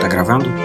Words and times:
Tá 0.00 0.08
gravando? 0.08 0.63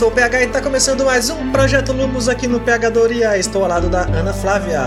Sou 0.00 0.08
o 0.08 0.12
PH 0.12 0.40
e 0.40 0.46
está 0.46 0.62
começando 0.62 1.04
mais 1.04 1.28
um 1.28 1.52
Projeto 1.52 1.92
Lumos 1.92 2.26
aqui 2.26 2.48
no 2.48 2.58
PHdoria. 2.58 3.36
Estou 3.36 3.64
ao 3.64 3.68
lado 3.68 3.90
da 3.90 4.06
Ana 4.06 4.32
Flávia. 4.32 4.80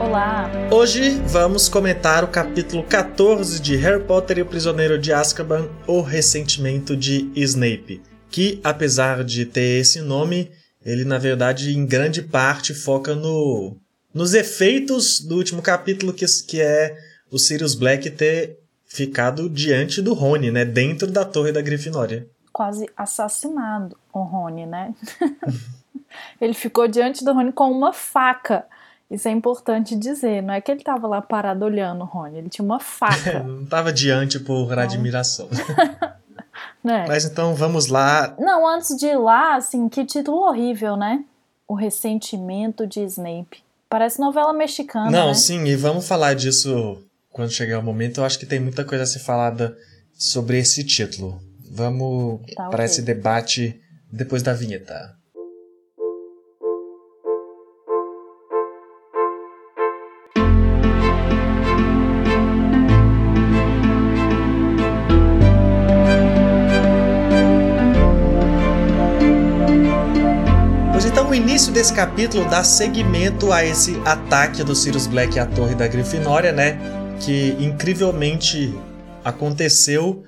Olá. 0.00 0.50
Hoje 0.70 1.20
vamos 1.26 1.68
comentar 1.68 2.24
o 2.24 2.28
capítulo 2.28 2.82
14 2.82 3.60
de 3.60 3.76
Harry 3.76 4.02
Potter 4.02 4.38
e 4.38 4.40
o 4.40 4.46
Prisioneiro 4.46 4.98
de 4.98 5.12
Azkaban, 5.12 5.68
O 5.86 6.00
Ressentimento 6.00 6.96
de 6.96 7.30
Snape, 7.36 8.00
que 8.30 8.58
apesar 8.64 9.22
de 9.24 9.44
ter 9.44 9.78
esse 9.78 10.00
nome, 10.00 10.50
ele 10.82 11.04
na 11.04 11.18
verdade 11.18 11.76
em 11.76 11.84
grande 11.84 12.22
parte 12.22 12.72
foca 12.72 13.14
no 13.14 13.76
nos 14.14 14.32
efeitos 14.32 15.20
do 15.20 15.36
último 15.36 15.60
capítulo 15.60 16.14
que, 16.14 16.24
que 16.48 16.62
é 16.62 16.96
o 17.30 17.38
Sirius 17.38 17.74
Black 17.74 18.08
ter 18.08 18.58
ficado 18.86 19.50
diante 19.50 20.00
do 20.00 20.14
Rony, 20.14 20.50
né, 20.50 20.64
dentro 20.64 21.08
da 21.08 21.26
Torre 21.26 21.52
da 21.52 21.60
Grifinória 21.60 22.26
quase 22.56 22.88
assassinado 22.96 23.98
o 24.10 24.22
Rony, 24.22 24.64
né? 24.64 24.94
ele 26.40 26.54
ficou 26.54 26.88
diante 26.88 27.22
do 27.22 27.34
Rony 27.34 27.52
com 27.52 27.70
uma 27.70 27.92
faca. 27.92 28.64
Isso 29.10 29.28
é 29.28 29.30
importante 29.30 29.94
dizer. 29.94 30.42
Não 30.42 30.54
é 30.54 30.60
que 30.62 30.72
ele 30.72 30.80
estava 30.80 31.06
lá 31.06 31.20
parado 31.20 31.66
olhando 31.66 32.00
o 32.00 32.06
Rony, 32.06 32.38
ele 32.38 32.48
tinha 32.48 32.64
uma 32.64 32.80
faca. 32.80 33.40
não 33.44 33.64
estava 33.64 33.92
diante 33.92 34.40
por 34.40 34.72
então... 34.72 34.78
admiração. 34.78 35.50
né? 36.82 37.04
Mas 37.06 37.26
então 37.26 37.54
vamos 37.54 37.88
lá. 37.88 38.34
Não, 38.38 38.66
antes 38.66 38.96
de 38.96 39.04
ir 39.04 39.18
lá, 39.18 39.56
assim, 39.56 39.86
que 39.86 40.06
título 40.06 40.38
horrível, 40.38 40.96
né? 40.96 41.22
O 41.68 41.74
ressentimento 41.74 42.86
de 42.86 43.04
Snape. 43.04 43.62
Parece 43.86 44.18
novela 44.18 44.54
mexicana. 44.54 45.10
Não, 45.10 45.28
né? 45.28 45.34
sim, 45.34 45.62
e 45.66 45.76
vamos 45.76 46.08
falar 46.08 46.32
disso 46.32 47.02
quando 47.30 47.50
chegar 47.50 47.80
o 47.80 47.82
momento. 47.82 48.22
Eu 48.22 48.24
acho 48.24 48.38
que 48.38 48.46
tem 48.46 48.58
muita 48.58 48.82
coisa 48.82 49.04
a 49.04 49.06
ser 49.06 49.18
falada 49.18 49.76
sobre 50.14 50.58
esse 50.58 50.82
título. 50.82 51.38
Vamos 51.70 52.40
tá, 52.54 52.64
para 52.64 52.74
okay. 52.74 52.84
esse 52.84 53.02
debate 53.02 53.80
depois 54.10 54.42
da 54.42 54.52
vinheta. 54.52 55.14
Pois 70.92 71.04
então, 71.04 71.28
o 71.28 71.34
início 71.34 71.72
desse 71.72 71.92
capítulo 71.92 72.48
dá 72.48 72.64
seguimento 72.64 73.52
a 73.52 73.64
esse 73.64 74.00
ataque 74.04 74.64
do 74.64 74.74
Sirius 74.74 75.06
Black 75.06 75.38
à 75.38 75.46
Torre 75.46 75.74
da 75.74 75.86
Grifinória, 75.86 76.52
né? 76.52 76.78
Que 77.20 77.56
incrivelmente 77.58 78.74
aconteceu 79.24 80.24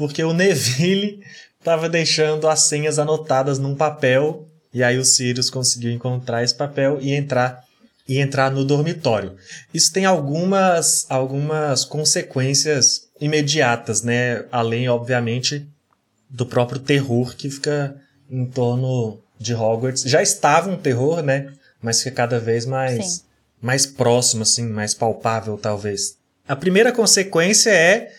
porque 0.00 0.24
o 0.24 0.32
Neville 0.32 1.20
estava 1.58 1.86
deixando 1.86 2.48
as 2.48 2.60
senhas 2.60 2.98
anotadas 2.98 3.58
num 3.58 3.74
papel 3.74 4.48
e 4.72 4.82
aí 4.82 4.96
o 4.96 5.04
Sirius 5.04 5.50
conseguiu 5.50 5.92
encontrar 5.92 6.42
esse 6.42 6.54
papel 6.54 6.96
e 7.02 7.12
entrar 7.12 7.62
e 8.08 8.18
entrar 8.18 8.50
no 8.50 8.64
dormitório. 8.64 9.36
Isso 9.74 9.92
tem 9.92 10.06
algumas 10.06 11.04
algumas 11.10 11.84
consequências 11.84 13.08
imediatas, 13.20 14.00
né? 14.00 14.46
Além, 14.50 14.88
obviamente, 14.88 15.68
do 16.30 16.46
próprio 16.46 16.80
terror 16.80 17.36
que 17.36 17.50
fica 17.50 17.94
em 18.30 18.46
torno 18.46 19.18
de 19.38 19.54
Hogwarts. 19.54 20.04
Já 20.04 20.22
estava 20.22 20.70
um 20.70 20.78
terror, 20.78 21.22
né? 21.22 21.52
Mas 21.82 22.02
fica 22.02 22.16
cada 22.16 22.40
vez 22.40 22.64
mais 22.64 23.22
mais 23.60 23.84
próximo, 23.84 24.44
assim, 24.44 24.66
mais 24.66 24.94
palpável, 24.94 25.58
talvez. 25.58 26.16
A 26.48 26.56
primeira 26.56 26.90
consequência 26.90 27.68
é 27.68 28.10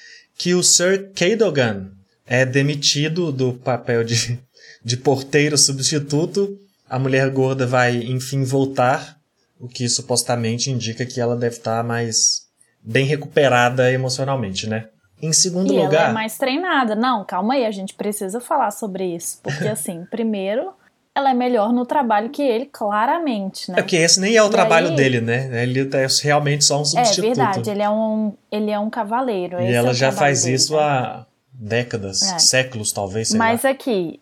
que 0.41 0.55
o 0.55 0.63
Sir 0.63 1.11
Cadogan 1.13 1.91
é 2.25 2.43
demitido 2.43 3.31
do 3.31 3.53
papel 3.53 4.03
de, 4.03 4.39
de 4.83 4.97
porteiro 4.97 5.55
substituto. 5.55 6.57
A 6.89 6.97
mulher 6.97 7.29
gorda 7.29 7.67
vai, 7.67 7.97
enfim, 7.97 8.43
voltar, 8.43 9.17
o 9.59 9.67
que 9.67 9.87
supostamente 9.87 10.71
indica 10.71 11.05
que 11.05 11.21
ela 11.21 11.35
deve 11.35 11.57
estar 11.57 11.83
mais 11.83 12.47
bem 12.83 13.05
recuperada 13.05 13.91
emocionalmente, 13.91 14.67
né? 14.67 14.87
Em 15.21 15.31
segundo 15.31 15.71
e 15.71 15.77
lugar. 15.77 16.01
Ela 16.01 16.09
é 16.09 16.13
mais 16.13 16.39
treinada. 16.39 16.95
Não, 16.95 17.23
calma 17.23 17.53
aí, 17.53 17.63
a 17.63 17.71
gente 17.71 17.93
precisa 17.93 18.41
falar 18.41 18.71
sobre 18.71 19.15
isso. 19.15 19.39
Porque, 19.43 19.67
assim, 19.67 20.05
primeiro, 20.09 20.73
ela 21.13 21.31
é 21.31 21.33
melhor 21.33 21.73
no 21.73 21.85
trabalho 21.85 22.29
que 22.29 22.41
ele, 22.41 22.65
claramente, 22.65 23.69
né? 23.69 23.79
É 23.79 23.81
porque 23.81 23.97
esse 23.97 24.19
nem 24.19 24.35
é 24.35 24.43
o 24.43 24.47
e 24.47 24.49
trabalho 24.49 24.89
aí... 24.89 24.95
dele, 24.95 25.19
né? 25.21 25.63
Ele 25.63 25.81
é 25.81 26.07
realmente 26.23 26.63
só 26.63 26.79
um 26.79 26.85
substituto. 26.85 27.25
É 27.25 27.27
verdade, 27.27 27.69
ele 27.69 27.81
é 27.81 27.89
um, 27.89 28.33
ele 28.49 28.71
é 28.71 28.79
um 28.79 28.89
cavaleiro. 28.89 29.59
E 29.61 29.73
ela 29.73 29.89
é 29.89 29.93
já 29.93 30.11
faz 30.11 30.43
dele, 30.43 30.55
isso 30.55 30.75
né? 30.75 30.81
há 30.81 31.25
décadas, 31.53 32.21
é. 32.21 32.39
séculos 32.39 32.91
talvez, 32.91 33.33
Mas 33.33 33.63
lá. 33.63 33.71
aqui, 33.71 34.19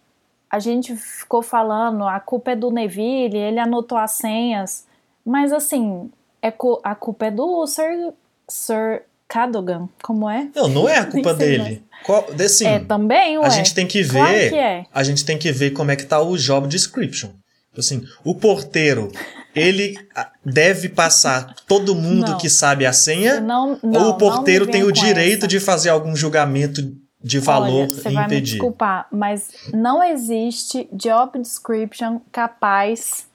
a 0.49 0.57
gente 0.57 0.95
ficou 0.95 1.43
falando, 1.43 2.05
a 2.05 2.19
culpa 2.19 2.51
é 2.51 2.55
do 2.55 2.71
Neville, 2.71 3.37
ele 3.37 3.59
anotou 3.59 3.97
as 3.97 4.13
senhas, 4.13 4.87
mas 5.23 5.53
assim, 5.53 6.09
é 6.41 6.51
a 6.83 6.95
culpa 6.95 7.27
é 7.27 7.31
do 7.31 7.67
Sir, 7.67 8.13
Sir 8.47 9.03
Cadogan, 9.29 9.87
como 10.01 10.27
é? 10.27 10.49
Não, 10.55 10.67
não 10.67 10.89
é 10.89 10.97
a 10.97 11.05
culpa 11.07 11.35
dele. 11.35 11.83
Qual, 12.03 12.27
assim, 12.43 12.65
é 12.65 12.79
também, 12.79 13.37
ué. 13.37 13.45
A 13.45 13.49
gente 13.49 13.75
tem 13.75 13.85
que 13.85 14.01
ver. 14.01 14.19
Claro 14.19 14.49
que 14.49 14.55
é. 14.55 14.85
A 14.91 15.03
gente 15.03 15.23
tem 15.23 15.37
que 15.37 15.51
ver 15.51 15.71
como 15.71 15.91
é 15.91 15.95
que 15.95 16.03
tá 16.03 16.19
o 16.19 16.35
job 16.35 16.67
description. 16.67 17.29
Assim, 17.77 18.03
o 18.25 18.33
porteiro, 18.33 19.11
ele 19.55 19.95
deve 20.43 20.89
passar 20.89 21.55
todo 21.67 21.95
mundo 21.95 22.31
não. 22.31 22.37
que 22.37 22.49
sabe 22.49 22.85
a 22.85 22.91
senha? 22.91 23.39
Não, 23.39 23.79
não, 23.83 24.05
ou 24.05 24.09
o 24.09 24.17
porteiro 24.17 24.65
tem 24.65 24.83
o 24.83 24.91
direito 24.91 25.39
essa. 25.39 25.47
de 25.47 25.59
fazer 25.59 25.89
algum 25.89 26.15
julgamento 26.15 26.81
de 27.21 27.37
valor 27.39 27.83
Olha, 27.83 27.89
você 27.89 28.09
e 28.09 28.13
vai 28.13 28.25
impedir? 28.25 28.53
Me 28.53 28.59
desculpar, 28.59 29.07
mas 29.11 29.51
não 29.71 30.03
existe 30.03 30.89
job 30.91 31.37
description 31.39 32.19
capaz 32.31 33.27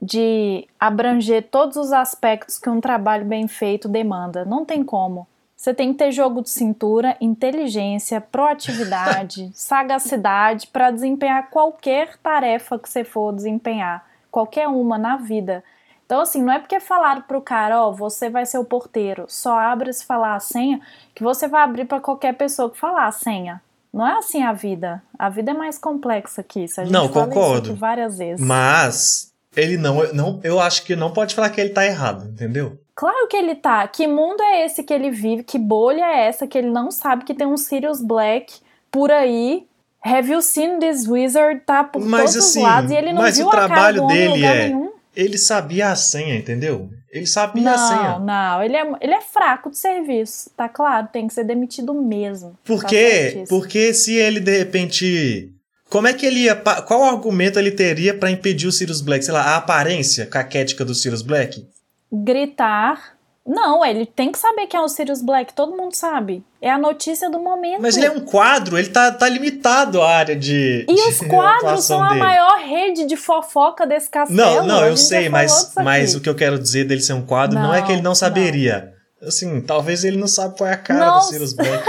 de 0.00 0.66
abranger 0.78 1.48
todos 1.50 1.76
os 1.76 1.92
aspectos 1.92 2.58
que 2.58 2.68
um 2.68 2.80
trabalho 2.80 3.24
bem 3.24 3.48
feito 3.48 3.88
demanda. 3.88 4.44
Não 4.44 4.64
tem 4.64 4.84
como. 4.84 5.26
Você 5.58 5.74
tem 5.74 5.90
que 5.90 5.98
ter 5.98 6.12
jogo 6.12 6.40
de 6.40 6.50
cintura, 6.50 7.16
inteligência, 7.20 8.20
proatividade, 8.20 9.50
sagacidade 9.52 10.68
para 10.68 10.92
desempenhar 10.92 11.50
qualquer 11.50 12.16
tarefa 12.18 12.78
que 12.78 12.88
você 12.88 13.02
for 13.02 13.34
desempenhar, 13.34 14.06
qualquer 14.30 14.68
uma 14.68 14.96
na 14.96 15.16
vida. 15.16 15.64
Então, 16.06 16.20
assim, 16.20 16.40
não 16.40 16.52
é 16.52 16.60
porque 16.60 16.78
falaram 16.78 17.22
pro 17.22 17.40
cara, 17.40 17.82
ó, 17.82 17.88
oh, 17.88 17.92
você 17.92 18.30
vai 18.30 18.46
ser 18.46 18.58
o 18.58 18.64
porteiro, 18.64 19.24
só 19.26 19.58
abre 19.58 19.92
se 19.92 20.06
falar 20.06 20.36
a 20.36 20.40
senha, 20.40 20.80
que 21.12 21.24
você 21.24 21.48
vai 21.48 21.62
abrir 21.62 21.86
para 21.86 22.00
qualquer 22.00 22.34
pessoa 22.34 22.70
que 22.70 22.78
falar 22.78 23.08
a 23.08 23.12
senha. 23.12 23.60
Não 23.92 24.06
é 24.06 24.16
assim 24.16 24.44
a 24.44 24.52
vida. 24.52 25.02
A 25.18 25.28
vida 25.28 25.50
é 25.50 25.54
mais 25.54 25.76
complexa 25.76 26.40
que 26.40 26.60
isso. 26.60 26.80
A 26.80 26.84
gente 26.84 26.92
não, 26.92 27.08
concordo. 27.08 27.70
Isso 27.70 27.76
várias 27.76 28.18
vezes. 28.18 28.46
Mas 28.46 29.32
ele 29.56 29.76
não, 29.76 30.12
não, 30.12 30.40
eu 30.44 30.60
acho 30.60 30.84
que 30.84 30.94
não 30.94 31.12
pode 31.12 31.34
falar 31.34 31.50
que 31.50 31.60
ele 31.60 31.70
tá 31.70 31.84
errado, 31.84 32.28
entendeu? 32.28 32.78
Claro 32.98 33.28
que 33.28 33.36
ele 33.36 33.54
tá. 33.54 33.86
Que 33.86 34.08
mundo 34.08 34.42
é 34.42 34.66
esse 34.66 34.82
que 34.82 34.92
ele 34.92 35.08
vive? 35.08 35.44
Que 35.44 35.56
bolha 35.56 36.04
é 36.04 36.26
essa 36.26 36.48
que 36.48 36.58
ele 36.58 36.68
não 36.68 36.90
sabe 36.90 37.24
que 37.24 37.32
tem 37.32 37.46
um 37.46 37.56
Sirius 37.56 38.02
Black 38.02 38.54
por 38.90 39.12
aí? 39.12 39.68
Have 40.04 40.28
you 40.28 40.42
seen 40.42 40.80
this 40.80 41.06
wizard? 41.06 41.60
Tá 41.64 41.84
por 41.84 42.04
mas, 42.04 42.32
todos 42.32 42.48
assim, 42.48 42.58
os 42.58 42.64
lados 42.64 42.90
e 42.90 42.96
ele 42.96 43.12
não 43.12 43.22
viu 43.30 43.46
o 43.46 43.50
trabalho 43.50 44.04
a 44.04 44.08
cara 44.08 44.18
dele 44.18 44.44
é 44.44 44.66
nenhum. 44.66 44.90
Ele 45.14 45.38
sabia 45.38 45.90
a 45.90 45.94
senha, 45.94 46.34
entendeu? 46.34 46.90
Ele 47.12 47.26
sabia 47.28 47.62
não, 47.62 47.72
a 47.72 47.78
senha. 47.78 48.18
Não, 48.18 48.26
não, 48.26 48.62
ele 48.64 48.76
é, 48.76 48.92
ele 49.00 49.14
é 49.14 49.20
fraco 49.20 49.70
de 49.70 49.78
serviço, 49.78 50.50
tá 50.56 50.68
claro, 50.68 51.06
tem 51.12 51.28
que 51.28 51.34
ser 51.34 51.44
demitido 51.44 51.94
mesmo. 51.94 52.58
Por 52.64 52.84
quê? 52.84 53.44
Porque 53.48 53.94
se 53.94 54.16
ele 54.16 54.40
de 54.40 54.58
repente 54.58 55.52
como 55.88 56.08
é 56.08 56.12
que 56.12 56.26
ele 56.26 56.40
ia. 56.40 56.56
Qual 56.56 57.04
argumento 57.04 57.60
ele 57.60 57.70
teria 57.70 58.12
para 58.12 58.28
impedir 58.28 58.66
o 58.66 58.72
Sirius 58.72 59.00
Black? 59.00 59.24
Sei 59.24 59.32
lá, 59.32 59.42
a 59.42 59.56
aparência 59.56 60.26
caquética 60.26 60.84
do 60.84 60.96
Sirius 60.96 61.22
Black? 61.22 61.64
Gritar. 62.12 63.16
Não, 63.46 63.84
ele 63.84 64.04
tem 64.04 64.30
que 64.30 64.38
saber 64.38 64.66
quem 64.66 64.78
é 64.78 64.82
o 64.82 64.88
Sirius 64.88 65.22
Black, 65.22 65.54
todo 65.54 65.74
mundo 65.74 65.94
sabe. 65.94 66.44
É 66.60 66.70
a 66.70 66.76
notícia 66.76 67.30
do 67.30 67.40
momento. 67.40 67.80
Mas 67.80 67.96
ele 67.96 68.04
é 68.04 68.10
um 68.10 68.20
quadro, 68.20 68.76
ele 68.76 68.90
tá, 68.90 69.10
tá 69.10 69.26
limitado 69.26 70.02
a 70.02 70.10
área 70.10 70.36
de. 70.36 70.84
E 70.86 70.94
de 70.94 71.00
os 71.00 71.18
quadros 71.20 71.84
são 71.84 72.06
dele. 72.06 72.20
a 72.20 72.24
maior 72.24 72.58
rede 72.58 73.06
de 73.06 73.16
fofoca 73.16 73.86
desse 73.86 74.10
castelo. 74.10 74.38
Não, 74.38 74.66
não, 74.66 74.86
eu 74.86 74.98
sei, 74.98 75.30
mas, 75.30 75.72
mas 75.76 76.14
o 76.14 76.20
que 76.20 76.28
eu 76.28 76.34
quero 76.34 76.58
dizer 76.58 76.84
dele 76.84 77.00
ser 77.00 77.14
um 77.14 77.24
quadro 77.24 77.58
não, 77.58 77.68
não 77.68 77.74
é 77.74 77.80
que 77.80 77.90
ele 77.90 78.02
não 78.02 78.14
saberia. 78.14 78.92
Não. 79.20 79.28
Assim, 79.28 79.60
talvez 79.62 80.04
ele 80.04 80.18
não 80.18 80.28
sabe 80.28 80.56
qual 80.56 80.68
é 80.68 80.74
a 80.74 80.76
cara 80.76 81.06
não. 81.06 81.18
do 81.18 81.24
Sirius 81.24 81.54
Black. 81.54 81.84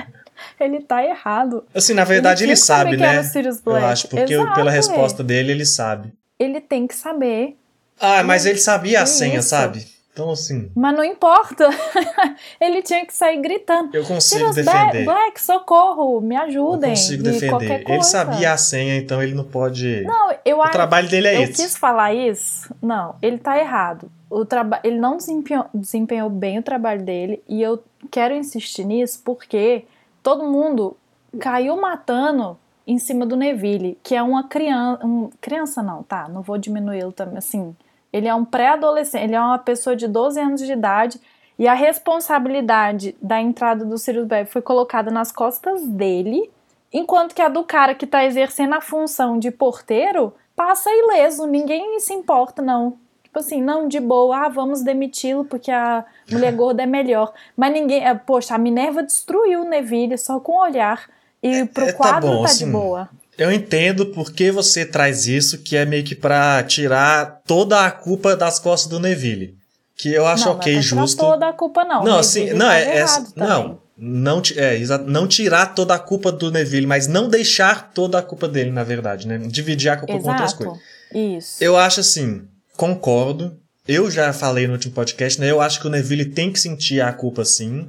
ele 0.58 0.80
tá 0.80 1.04
errado. 1.04 1.64
Assim, 1.74 1.92
na 1.94 2.04
verdade 2.04 2.44
ele, 2.44 2.52
ele 2.52 2.56
sabe, 2.56 2.90
que 2.92 2.96
né? 2.96 3.12
Era 3.14 3.20
o 3.20 3.24
Sirius 3.24 3.60
Black. 3.60 3.82
Eu 3.82 3.88
acho, 3.88 4.08
porque 4.08 4.34
Exato, 4.34 4.54
pela 4.54 4.70
é. 4.70 4.74
resposta 4.74 5.22
dele, 5.22 5.52
ele 5.52 5.66
sabe. 5.66 6.12
Ele 6.38 6.60
tem 6.60 6.86
que 6.86 6.94
saber. 6.94 7.56
Ah, 8.00 8.22
mas 8.22 8.44
ele 8.46 8.58
sabia 8.58 9.02
a 9.02 9.06
senha, 9.06 9.38
isso? 9.38 9.48
sabe? 9.50 9.86
Então, 10.12 10.30
assim, 10.30 10.70
Mas 10.76 10.96
não 10.96 11.02
importa. 11.02 11.68
ele 12.60 12.82
tinha 12.82 13.04
que 13.04 13.12
sair 13.12 13.40
gritando. 13.40 13.90
eu 13.96 14.04
consigo 14.04 14.44
Ba- 14.46 14.52
defender. 14.52 15.04
Black, 15.04 15.42
socorro, 15.42 16.20
me 16.20 16.36
Eu 16.36 16.42
ajudem. 16.42 16.90
consigo 16.90 17.22
de 17.24 17.30
defender. 17.32 17.84
Ele 17.90 18.02
sabia 18.04 18.52
a 18.52 18.56
senha, 18.56 18.96
então 18.96 19.20
ele 19.20 19.34
não 19.34 19.42
pode. 19.42 20.02
Não, 20.04 20.32
eu 20.44 20.58
o 20.58 20.62
acho. 20.62 20.70
trabalho 20.70 21.08
dele 21.08 21.26
é 21.26 21.36
eu 21.38 21.42
esse. 21.42 21.54
quis 21.54 21.76
falar 21.76 22.14
isso. 22.14 22.72
Não, 22.80 23.16
ele 23.20 23.38
tá 23.38 23.58
errado. 23.58 24.08
O 24.30 24.44
traba... 24.44 24.78
Ele 24.84 24.98
não 24.98 25.16
desempenhou, 25.16 25.66
desempenhou 25.74 26.30
bem 26.30 26.60
o 26.60 26.62
trabalho 26.62 27.02
dele. 27.02 27.42
E 27.48 27.60
eu 27.60 27.82
quero 28.08 28.34
insistir 28.34 28.84
nisso 28.84 29.20
porque 29.24 29.84
todo 30.22 30.44
mundo 30.44 30.96
caiu 31.40 31.76
matando 31.76 32.56
em 32.86 32.98
cima 33.00 33.26
do 33.26 33.34
Neville, 33.36 33.98
que 34.00 34.14
é 34.14 34.22
uma 34.22 34.44
criança. 34.46 35.04
Um... 35.04 35.28
Criança 35.40 35.82
não, 35.82 36.04
tá? 36.04 36.28
Não 36.28 36.40
vou 36.42 36.56
diminuí-lo 36.56 37.10
também. 37.10 37.38
Assim, 37.38 37.74
ele 38.14 38.28
é 38.28 38.34
um 38.34 38.44
pré-adolescente, 38.44 39.24
ele 39.24 39.34
é 39.34 39.40
uma 39.40 39.58
pessoa 39.58 39.96
de 39.96 40.06
12 40.06 40.40
anos 40.40 40.60
de 40.60 40.72
idade. 40.72 41.20
E 41.58 41.66
a 41.66 41.74
responsabilidade 41.74 43.16
da 43.20 43.40
entrada 43.40 43.84
do 43.84 43.98
Sirius 43.98 44.28
Black 44.28 44.52
foi 44.52 44.62
colocada 44.62 45.10
nas 45.10 45.32
costas 45.32 45.84
dele, 45.84 46.48
enquanto 46.92 47.34
que 47.34 47.42
a 47.42 47.48
do 47.48 47.64
cara 47.64 47.92
que 47.92 48.06
tá 48.06 48.24
exercendo 48.24 48.74
a 48.74 48.80
função 48.80 49.36
de 49.36 49.50
porteiro 49.50 50.32
passa 50.54 50.90
ileso, 50.92 51.44
ninguém 51.44 51.98
se 51.98 52.14
importa, 52.14 52.62
não. 52.62 52.96
Tipo 53.24 53.40
assim, 53.40 53.60
não, 53.60 53.88
de 53.88 53.98
boa, 53.98 54.46
ah, 54.46 54.48
vamos 54.48 54.82
demiti-lo 54.82 55.44
porque 55.44 55.72
a 55.72 56.04
mulher 56.30 56.52
gorda 56.54 56.84
é 56.84 56.86
melhor. 56.86 57.32
Mas 57.56 57.72
ninguém. 57.72 58.06
é, 58.06 58.14
Poxa, 58.14 58.54
a 58.54 58.58
Minerva 58.58 59.02
destruiu 59.02 59.62
o 59.62 59.68
Neville 59.68 60.16
só 60.16 60.38
com 60.38 60.52
o 60.52 60.62
olhar. 60.62 61.10
E 61.42 61.64
pro 61.64 61.84
é, 61.84 61.92
tá 61.92 61.98
quadro 61.98 62.30
bom, 62.30 62.42
tá 62.42 62.44
assim, 62.44 62.66
de 62.66 62.70
boa. 62.70 63.10
Eu 63.36 63.52
entendo 63.52 64.06
por 64.06 64.32
que 64.32 64.50
você 64.50 64.84
traz 64.84 65.26
isso, 65.26 65.58
que 65.58 65.76
é 65.76 65.84
meio 65.84 66.04
que 66.04 66.14
pra 66.14 66.62
tirar 66.62 67.42
toda 67.46 67.84
a 67.84 67.90
culpa 67.90 68.36
das 68.36 68.58
costas 68.58 68.88
do 68.88 69.00
Neville. 69.00 69.56
Que 69.96 70.12
eu 70.12 70.26
acho 70.26 70.46
não, 70.46 70.52
ok, 70.52 70.72
não 70.72 70.78
é 70.78 70.82
justo. 70.82 71.18
toda 71.18 71.48
a 71.48 71.52
culpa, 71.52 71.84
não. 71.84 72.04
Não, 72.04 72.18
assim, 72.18 72.50
não, 72.50 72.66
tava 72.66 72.78
é, 72.78 72.98
é 72.98 73.06
também. 73.06 73.32
não, 73.36 73.80
não, 73.96 74.42
é, 74.56 74.80
não 75.06 75.28
tirar 75.28 75.66
toda 75.74 75.94
a 75.94 75.98
culpa 75.98 76.32
do 76.32 76.50
Neville, 76.50 76.86
mas 76.86 77.06
não 77.06 77.28
deixar 77.28 77.92
toda 77.92 78.18
a 78.18 78.22
culpa 78.22 78.48
dele, 78.48 78.70
na 78.70 78.82
verdade, 78.82 79.26
né? 79.26 79.38
Dividir 79.38 79.90
a 79.90 79.96
culpa 79.96 80.18
com 80.18 80.30
outras 80.30 80.52
coisas. 80.52 80.74
Exato. 80.74 81.38
Isso. 81.38 81.62
Eu 81.62 81.76
acho 81.76 82.00
assim, 82.00 82.42
concordo. 82.76 83.56
Eu 83.86 84.10
já 84.10 84.32
falei 84.32 84.66
no 84.66 84.72
último 84.72 84.94
podcast, 84.94 85.40
né? 85.40 85.50
Eu 85.50 85.60
acho 85.60 85.80
que 85.80 85.86
o 85.86 85.90
Neville 85.90 86.24
tem 86.24 86.52
que 86.52 86.58
sentir 86.58 87.00
a 87.00 87.12
culpa 87.12 87.44
sim, 87.44 87.88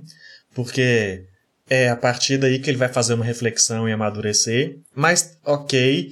porque 0.54 1.26
é 1.70 1.90
a 1.90 1.96
partir 1.96 2.38
daí 2.38 2.60
que 2.60 2.70
ele 2.70 2.78
vai 2.78 2.90
fazer 2.90 3.14
uma 3.14 3.26
reflexão 3.26 3.88
e 3.90 3.92
amadurecer. 3.92 4.78
Mas, 4.94 5.38
ok, 5.46 6.12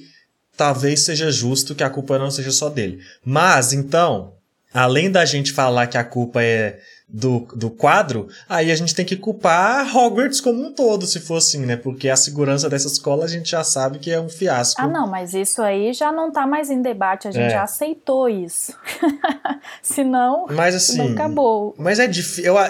talvez 0.56 1.00
seja 1.04 1.30
justo 1.30 1.74
que 1.74 1.84
a 1.84 1.90
culpa 1.90 2.18
não 2.18 2.30
seja 2.30 2.50
só 2.50 2.68
dele. 2.68 3.00
Mas, 3.24 3.72
então, 3.72 4.32
além 4.72 5.10
da 5.10 5.24
gente 5.24 5.52
falar 5.52 5.86
que 5.86 5.96
a 5.98 6.04
culpa 6.04 6.42
é 6.42 6.80
do, 7.06 7.46
do 7.54 7.70
quadro, 7.70 8.26
aí 8.48 8.72
a 8.72 8.74
gente 8.74 8.94
tem 8.94 9.04
que 9.04 9.14
culpar 9.14 9.94
Hogwarts 9.96 10.40
como 10.40 10.64
um 10.66 10.72
todo, 10.72 11.06
se 11.06 11.20
for 11.20 11.36
assim, 11.36 11.64
né? 11.64 11.76
Porque 11.76 12.08
a 12.08 12.16
segurança 12.16 12.68
dessa 12.68 12.88
escola 12.88 13.24
a 13.24 13.28
gente 13.28 13.50
já 13.50 13.62
sabe 13.62 13.98
que 14.00 14.10
é 14.10 14.18
um 14.20 14.28
fiasco. 14.28 14.80
Ah, 14.80 14.88
não, 14.88 15.06
mas 15.06 15.34
isso 15.34 15.62
aí 15.62 15.92
já 15.92 16.10
não 16.10 16.32
tá 16.32 16.46
mais 16.46 16.70
em 16.70 16.82
debate, 16.82 17.28
a 17.28 17.30
gente 17.30 17.44
É. 17.44 17.50
já 17.50 17.62
aceitou 17.62 18.28
isso. 18.28 18.72
Senão, 19.82 20.46
Mas 20.50 20.74
assim. 20.74 21.12
acabou. 21.12 21.74
Mas 21.78 21.98
é, 22.00 22.10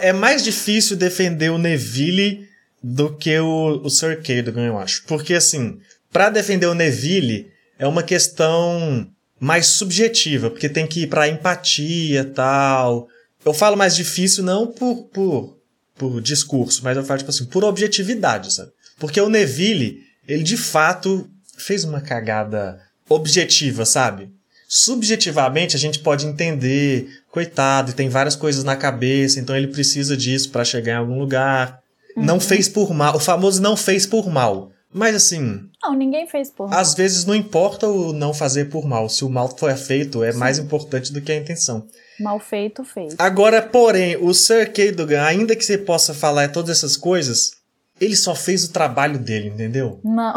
é 0.02 0.12
mais 0.12 0.42
difícil 0.42 0.96
defender 0.96 1.50
o 1.50 1.56
Neville 1.58 2.46
do 2.86 3.16
que 3.16 3.38
o, 3.38 3.80
o 3.82 3.88
Sir 3.88 4.22
Cadogan, 4.22 4.66
eu 4.66 4.78
acho. 4.78 5.04
Porque, 5.06 5.32
assim, 5.32 5.78
pra 6.12 6.28
defender 6.28 6.66
o 6.66 6.74
Neville 6.74 7.50
é 7.78 7.86
uma 7.86 8.02
questão 8.02 9.10
mais 9.40 9.68
subjetiva, 9.68 10.50
porque 10.50 10.68
tem 10.68 10.86
que 10.86 11.04
ir 11.04 11.06
pra 11.06 11.26
empatia 11.26 12.26
tal. 12.26 13.08
Eu 13.42 13.54
falo 13.54 13.74
mais 13.74 13.96
difícil 13.96 14.44
não 14.44 14.66
por, 14.66 15.04
por, 15.04 15.58
por 15.94 16.20
discurso, 16.20 16.82
mas 16.84 16.94
eu 16.94 17.02
falo, 17.02 17.18
tipo 17.18 17.30
assim, 17.30 17.46
por 17.46 17.64
objetividade, 17.64 18.52
sabe? 18.52 18.70
Porque 18.98 19.18
o 19.18 19.30
Neville, 19.30 20.00
ele 20.28 20.42
de 20.42 20.58
fato 20.58 21.26
fez 21.56 21.84
uma 21.84 22.02
cagada 22.02 22.78
objetiva, 23.08 23.86
sabe? 23.86 24.30
Subjetivamente 24.68 25.74
a 25.74 25.78
gente 25.78 26.00
pode 26.00 26.26
entender, 26.26 27.08
coitado, 27.30 27.94
tem 27.94 28.10
várias 28.10 28.36
coisas 28.36 28.62
na 28.62 28.76
cabeça, 28.76 29.40
então 29.40 29.56
ele 29.56 29.68
precisa 29.68 30.14
disso 30.14 30.50
pra 30.50 30.64
chegar 30.64 30.92
em 30.92 30.96
algum 30.96 31.18
lugar. 31.18 31.82
Não 32.16 32.38
fez 32.40 32.68
por 32.68 32.92
mal, 32.94 33.16
o 33.16 33.20
famoso 33.20 33.60
não 33.62 33.76
fez 33.76 34.06
por 34.06 34.28
mal. 34.30 34.70
Mas 34.96 35.16
assim, 35.16 35.60
Não, 35.82 35.92
ninguém 35.92 36.24
fez 36.28 36.50
por 36.52 36.68
mal. 36.70 36.78
às 36.78 36.94
vezes 36.94 37.24
não 37.24 37.34
importa 37.34 37.88
o 37.88 38.12
não 38.12 38.32
fazer 38.32 38.66
por 38.66 38.86
mal. 38.86 39.08
Se 39.08 39.24
o 39.24 39.28
mal 39.28 39.48
foi 39.58 39.74
feito, 39.74 40.22
é 40.22 40.32
mais 40.32 40.56
importante 40.58 41.12
do 41.12 41.20
que 41.20 41.32
a 41.32 41.36
intenção. 41.36 41.86
Mal 42.20 42.38
feito, 42.38 42.84
feito. 42.84 43.16
Agora, 43.18 43.60
porém, 43.60 44.16
o 44.16 44.32
Sir 44.32 44.72
Cadogan, 44.72 45.22
ainda 45.24 45.56
que 45.56 45.64
você 45.64 45.76
possa 45.76 46.14
falar 46.14 46.52
todas 46.52 46.70
essas 46.78 46.96
coisas, 46.96 47.54
ele 48.00 48.14
só 48.14 48.36
fez 48.36 48.64
o 48.64 48.72
trabalho 48.72 49.18
dele, 49.18 49.48
entendeu? 49.48 49.98
Não. 50.04 50.34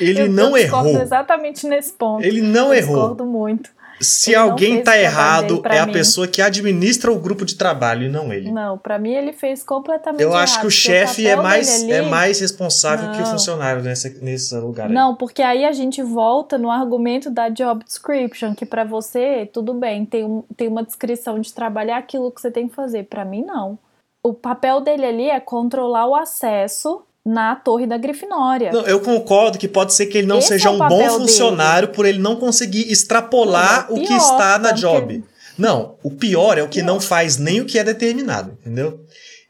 Ele 0.00 0.20
Eu- 0.24 0.28
não 0.32 0.56
eu 0.56 0.62
discordo 0.62 0.88
errou. 0.88 1.02
exatamente 1.02 1.66
nesse 1.66 1.92
ponto. 1.92 2.24
Ele 2.24 2.40
não 2.40 2.68
eu 2.68 2.74
errou. 2.74 2.96
discordo 2.96 3.26
muito. 3.26 3.68
Se 4.02 4.30
Ele 4.30 4.38
não 4.40 4.50
alguém 4.50 4.82
tá 4.82 4.96
errado, 4.98 5.60
é 5.66 5.78
a 5.78 5.86
mim. 5.86 5.92
pessoa 5.92 6.26
que 6.26 6.40
administra 6.40 7.12
o 7.12 7.18
grupo 7.18 7.44
de 7.44 7.54
trabalho 7.54 8.06
e 8.06 8.08
não 8.08 8.32
ele. 8.32 8.50
Não, 8.50 8.78
pra 8.78 8.98
mim 8.98 9.12
ele 9.12 9.32
fez 9.34 9.62
completamente 9.62 10.22
Eu 10.22 10.30
errado. 10.30 10.42
acho 10.42 10.60
que 10.60 10.66
o 10.66 10.70
chefe 10.70 11.26
é 11.26 11.36
mais, 11.36 11.82
é 11.86 11.98
ali- 12.00 12.08
mais 12.08 12.40
responsável 12.40 13.10
que 13.10 13.18
o 13.18 13.20
Não. 13.20 13.26
funcionário 13.26 13.82
nessa, 13.82 14.08
nesse 14.22 14.54
lugar. 14.56 14.86
aí. 14.86 14.92
Não, 14.92 15.14
porque 15.14 15.42
aí 15.42 15.66
a 15.66 15.72
gente 15.72 16.02
volta 16.02 16.56
no 16.56 16.70
argumento 16.70 17.30
da 17.30 17.50
job 17.50 17.84
description, 17.84 18.54
que 18.54 18.64
pra 18.64 18.84
você, 18.84 19.44
tudo 19.52 19.74
bem, 19.74 20.06
tem, 20.06 20.24
um, 20.24 20.42
tem 20.56 20.66
uma 20.68 20.82
descrição 20.82 21.38
de 21.38 21.52
trabalhar 21.52 21.98
aquilo 21.98 22.30
que 22.32 22.40
você 22.40 22.50
tem 22.50 22.68
que 22.68 22.74
fazer. 22.74 23.04
Pra 23.04 23.24
mim, 23.24 23.44
não. 23.44 23.78
O 24.24 24.32
papel 24.32 24.80
dele 24.80 25.04
ali 25.04 25.28
é 25.30 25.40
controlar 25.40 26.06
o 26.06 26.14
acesso 26.14 27.02
na 27.24 27.54
torre 27.54 27.86
da 27.86 27.98
Grifinória. 27.98 28.72
Não, 28.72 28.82
eu 28.86 29.00
concordo 29.00 29.58
que 29.58 29.68
pode 29.68 29.92
ser 29.92 30.06
que 30.06 30.18
ele 30.18 30.26
não 30.26 30.38
Esse 30.38 30.48
seja 30.48 30.68
é 30.68 30.72
um 30.72 30.78
bom 30.78 31.08
funcionário 31.10 31.88
por 31.88 32.06
ele 32.06 32.18
não 32.18 32.36
conseguir 32.36 32.90
extrapolar 32.90 33.86
Não, 33.90 33.96
é 33.96 34.00
o 34.00 34.02
que 34.02 34.08
pior, 34.08 34.16
está 34.18 34.58
na 34.58 34.72
job. 34.72 35.22
Não, 35.58 35.96
o 36.02 36.10
pior 36.10 36.56
é 36.56 36.62
o 36.62 36.68
que 36.68 36.80
Pior. 36.80 36.86
não 36.86 37.00
faz 37.00 37.36
nem 37.36 37.60
o 37.60 37.66
que 37.66 37.78
é 37.78 37.84
determinado, 37.84 38.56
entendeu? 38.60 39.04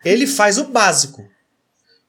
Ele 0.04 0.26
faz 0.26 0.58
o 0.58 0.64
básico. 0.64 1.24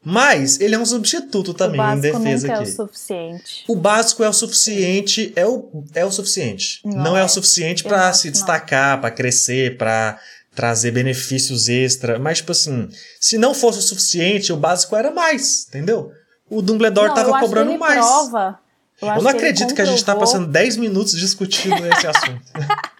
Mas 0.04 0.60
ele 0.60 0.74
é 0.74 0.80
um 0.80 0.86
substituto 0.86 1.54
também 1.54 1.80
em 1.80 2.00
defesa 2.00 2.48
nunca 2.48 2.54
é 2.54 2.58
o 2.58 2.62
aqui. 2.64 2.72
suficiente. 2.72 3.64
O 3.68 3.76
básico 3.76 4.24
é 4.24 4.30
o 4.30 4.34
suficiente, 4.34 5.32
é 5.36 5.46
o, 5.46 5.84
é 5.94 6.04
o 6.04 6.12
suficiente. 6.12 6.80
Não, 6.84 7.04
Não 7.04 7.18
é, 7.18 7.22
é. 7.22 7.24
o 7.24 7.30
suficiente 7.30 7.84
para 7.84 8.12
se 8.12 8.26
não. 8.28 8.32
destacar, 8.32 9.00
para 9.00 9.12
crescer, 9.12 9.78
para 9.78 10.20
trazer 10.56 10.92
benefícios 10.92 11.70
extra. 11.70 12.20
Mas, 12.20 12.40
tipo 12.40 12.52
assim, 12.52 12.90
se 13.20 13.38
não 13.38 13.54
fosse 13.54 13.80
o 13.80 13.82
suficiente, 13.82 14.52
o 14.54 14.58
básico 14.58 14.96
era 14.96 15.12
mais, 15.12 15.66
entendeu? 15.68 16.12
O 16.50 16.62
Dumbledore 16.62 17.08
não, 17.08 17.16
tava 17.16 17.40
cobrando 17.40 17.78
mais. 17.78 18.06
Prova, 18.06 18.60
eu, 19.02 19.08
Eu 19.08 19.22
não 19.22 19.32
que 19.32 19.38
acredito 19.38 19.74
que 19.74 19.82
a 19.82 19.86
gente 19.86 20.04
tá 20.04 20.16
passando 20.16 20.48
10 20.48 20.78
minutos 20.78 21.18
discutindo 21.18 21.86
esse 21.88 22.08
assunto. 22.08 22.42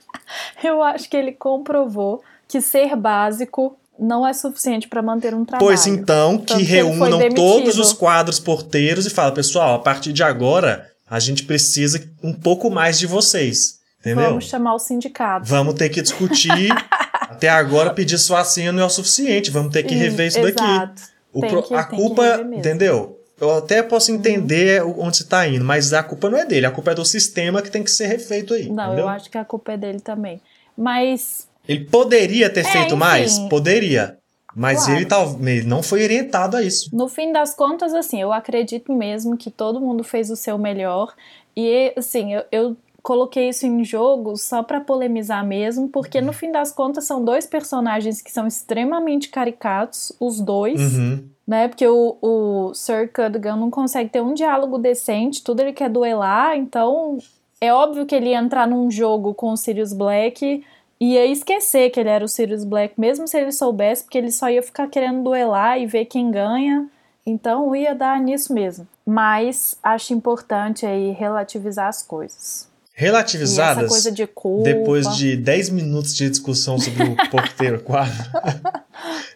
Eu 0.64 0.82
acho 0.82 1.10
que 1.10 1.18
ele 1.18 1.34
comprovou 1.34 2.24
que 2.48 2.62
ser 2.62 2.96
básico 2.96 3.78
não 4.00 4.26
é 4.26 4.34
suficiente 4.34 4.88
pra 4.88 5.02
manter 5.02 5.34
um 5.34 5.44
trabalho. 5.44 5.68
Pois 5.68 5.86
então, 5.86 6.38
que 6.38 6.56
que 6.56 6.64
reúnam 6.64 7.20
todos 7.36 7.78
os 7.78 7.94
quadros 7.94 8.40
porteiros 8.40 9.06
e 9.06 9.10
fala, 9.10 9.32
pessoal, 9.32 9.76
a 9.76 9.80
partir 9.80 10.14
de 10.14 10.24
agora, 10.24 10.90
a 11.10 11.20
gente 11.20 11.44
precisa 11.44 12.04
um 12.24 12.34
pouco 12.34 12.72
mais 12.72 12.98
de 12.98 13.06
vocês. 13.06 13.80
Entendeu? 14.00 14.30
Vamos 14.30 14.46
chamar 14.46 14.74
o 14.74 14.80
sindicato. 14.80 15.46
Vamos 15.46 15.76
ter 15.76 15.90
que 15.90 16.02
discutir. 16.02 16.74
Até 17.32 17.50
agora, 17.50 17.94
pedir 17.94 18.18
sua 18.18 18.44
senha 18.44 18.72
não 18.72 18.84
é 18.84 18.86
o 18.86 18.90
suficiente. 18.90 19.50
Vamos 19.52 19.72
ter 19.74 19.84
que 19.84 19.96
rever 19.96 20.28
isso 20.28 20.42
daqui. 20.42 20.62
Exato. 20.62 21.02
O 21.34 21.40
Tem 21.42 21.50
pro- 21.50 21.64
que- 21.64 21.74
a 21.74 21.84
culpa. 21.84 22.38
Uhum. 22.42 22.54
entendeu? 22.56 23.18
Eu 23.40 23.58
até 23.58 23.82
posso 23.82 24.12
entender 24.12 24.84
onde 24.84 25.18
você 25.18 25.24
tá 25.24 25.48
indo, 25.48 25.66
mas 25.66 25.94
a 25.94 26.04
culpa 26.04 26.30
não 26.30 26.38
é 26.38 26.46
dele, 26.46 26.66
a 26.68 26.72
culpa 26.72 26.92
é 26.92 26.94
do 26.94 27.04
sistema 27.04 27.62
que 27.64 27.72
tem 27.72 27.84
que 27.84 27.90
ser 27.90 28.06
refeito 28.06 28.54
aí. 28.54 28.70
Não, 28.70 28.86
entendeu? 28.88 29.06
eu 29.06 29.10
acho 29.10 29.32
que 29.32 29.38
a 29.38 29.44
culpa 29.44 29.72
é 29.72 29.78
dele 29.78 30.00
também. 30.00 30.40
Mas 30.78 31.48
Ele 31.68 31.86
poderia 31.86 32.50
ter 32.50 32.62
É, 32.62 32.64
feito 32.64 32.88
enfim. 32.88 32.96
mais? 32.96 33.40
Poderia. 33.50 34.18
Mas 34.56 34.80
Claro. 34.84 35.00
ele, 35.00 35.06
tal, 35.06 35.40
ele 35.42 35.64
não 35.64 35.82
foi 35.82 36.04
orientado 36.04 36.58
a 36.58 36.62
isso. 36.64 36.90
no 36.94 37.08
fim 37.08 37.32
das 37.32 37.54
contas, 37.56 37.94
assim, 37.94 38.22
eu 38.22 38.34
acredito 38.34 38.92
mesmo 38.94 39.38
que 39.38 39.50
todo 39.50 39.80
mundo 39.80 40.04
fez 40.04 40.30
o 40.30 40.36
seu 40.36 40.58
melhor. 40.58 41.14
E, 41.56 41.94
assim, 41.96 42.34
eu, 42.34 42.44
eu 42.52 42.78
coloquei 43.02 43.50
isso 43.50 43.66
em 43.66 43.84
jogo 43.84 44.38
só 44.38 44.62
pra 44.62 44.80
polemizar 44.80 45.46
mesmo, 45.46 45.90
porque 45.90 46.22
no 46.22 46.34
fim 46.34 46.52
das 46.52 46.72
contas 46.72 47.06
são 47.06 47.24
dois 47.24 47.46
personagens 47.46 48.22
que 48.22 48.32
são 48.32 48.48
extremamente 48.48 49.30
caricatos, 49.30 50.12
os 50.20 50.40
dois. 50.40 50.80
Uhum. 50.98 51.24
né? 51.48 51.68
Porque 51.68 51.88
o, 51.88 52.18
o 52.22 52.74
Sir 52.74 53.12
Cadogan 53.12 53.56
não 53.56 53.72
consegue 53.72 54.10
ter 54.10 54.22
um 54.22 54.34
diálogo 54.34 54.78
decente, 54.78 55.44
tudo 55.44 55.62
ele 55.62 55.74
quer 55.74 55.90
duelar, 55.90 56.56
então 56.58 57.18
é 57.60 57.74
óbvio 57.74 58.06
que 58.06 58.16
ele 58.16 58.30
ia 58.30 58.40
entrar 58.40 58.68
num 58.68 58.90
jogo 58.90 59.34
com 59.34 59.52
o 59.52 59.58
Sirius 59.58 59.94
Black 59.94 60.64
e 61.00 61.14
ia 61.14 61.26
esquecer 61.26 61.90
que 61.90 62.00
ele 62.00 62.10
era 62.10 62.24
o 62.24 62.28
Sirius 62.28 62.64
Black, 62.64 62.94
mesmo 63.00 63.28
se 63.28 63.38
ele 63.40 63.52
soubesse, 63.52 64.04
porque 64.04 64.18
ele 64.18 64.32
só 64.32 64.50
ia 64.50 64.62
ficar 64.62 64.88
querendo 64.88 65.24
duelar 65.24 65.80
e 65.80 65.88
ver 65.88 66.06
quem 66.06 66.30
ganha. 66.30 66.88
Então 67.26 67.76
ia 67.76 67.94
dar 67.94 68.20
nisso 68.20 68.54
mesmo. 68.54 68.88
Mas 69.06 69.78
acho 69.82 70.14
importante 70.14 70.86
aí 70.86 71.12
relativizar 71.12 71.88
as 71.88 72.02
coisas. 72.02 72.71
Relativizadas. 72.94 73.90
Coisa 73.90 74.12
de 74.12 74.28
culpa. 74.28 74.64
Depois 74.64 75.08
de 75.18 75.36
10 75.38 75.70
minutos 75.70 76.14
de 76.16 76.30
discussão 76.30 76.78
sobre 76.80 77.04
o 77.04 77.16
porteiro 77.30 77.80
4. 77.84 78.14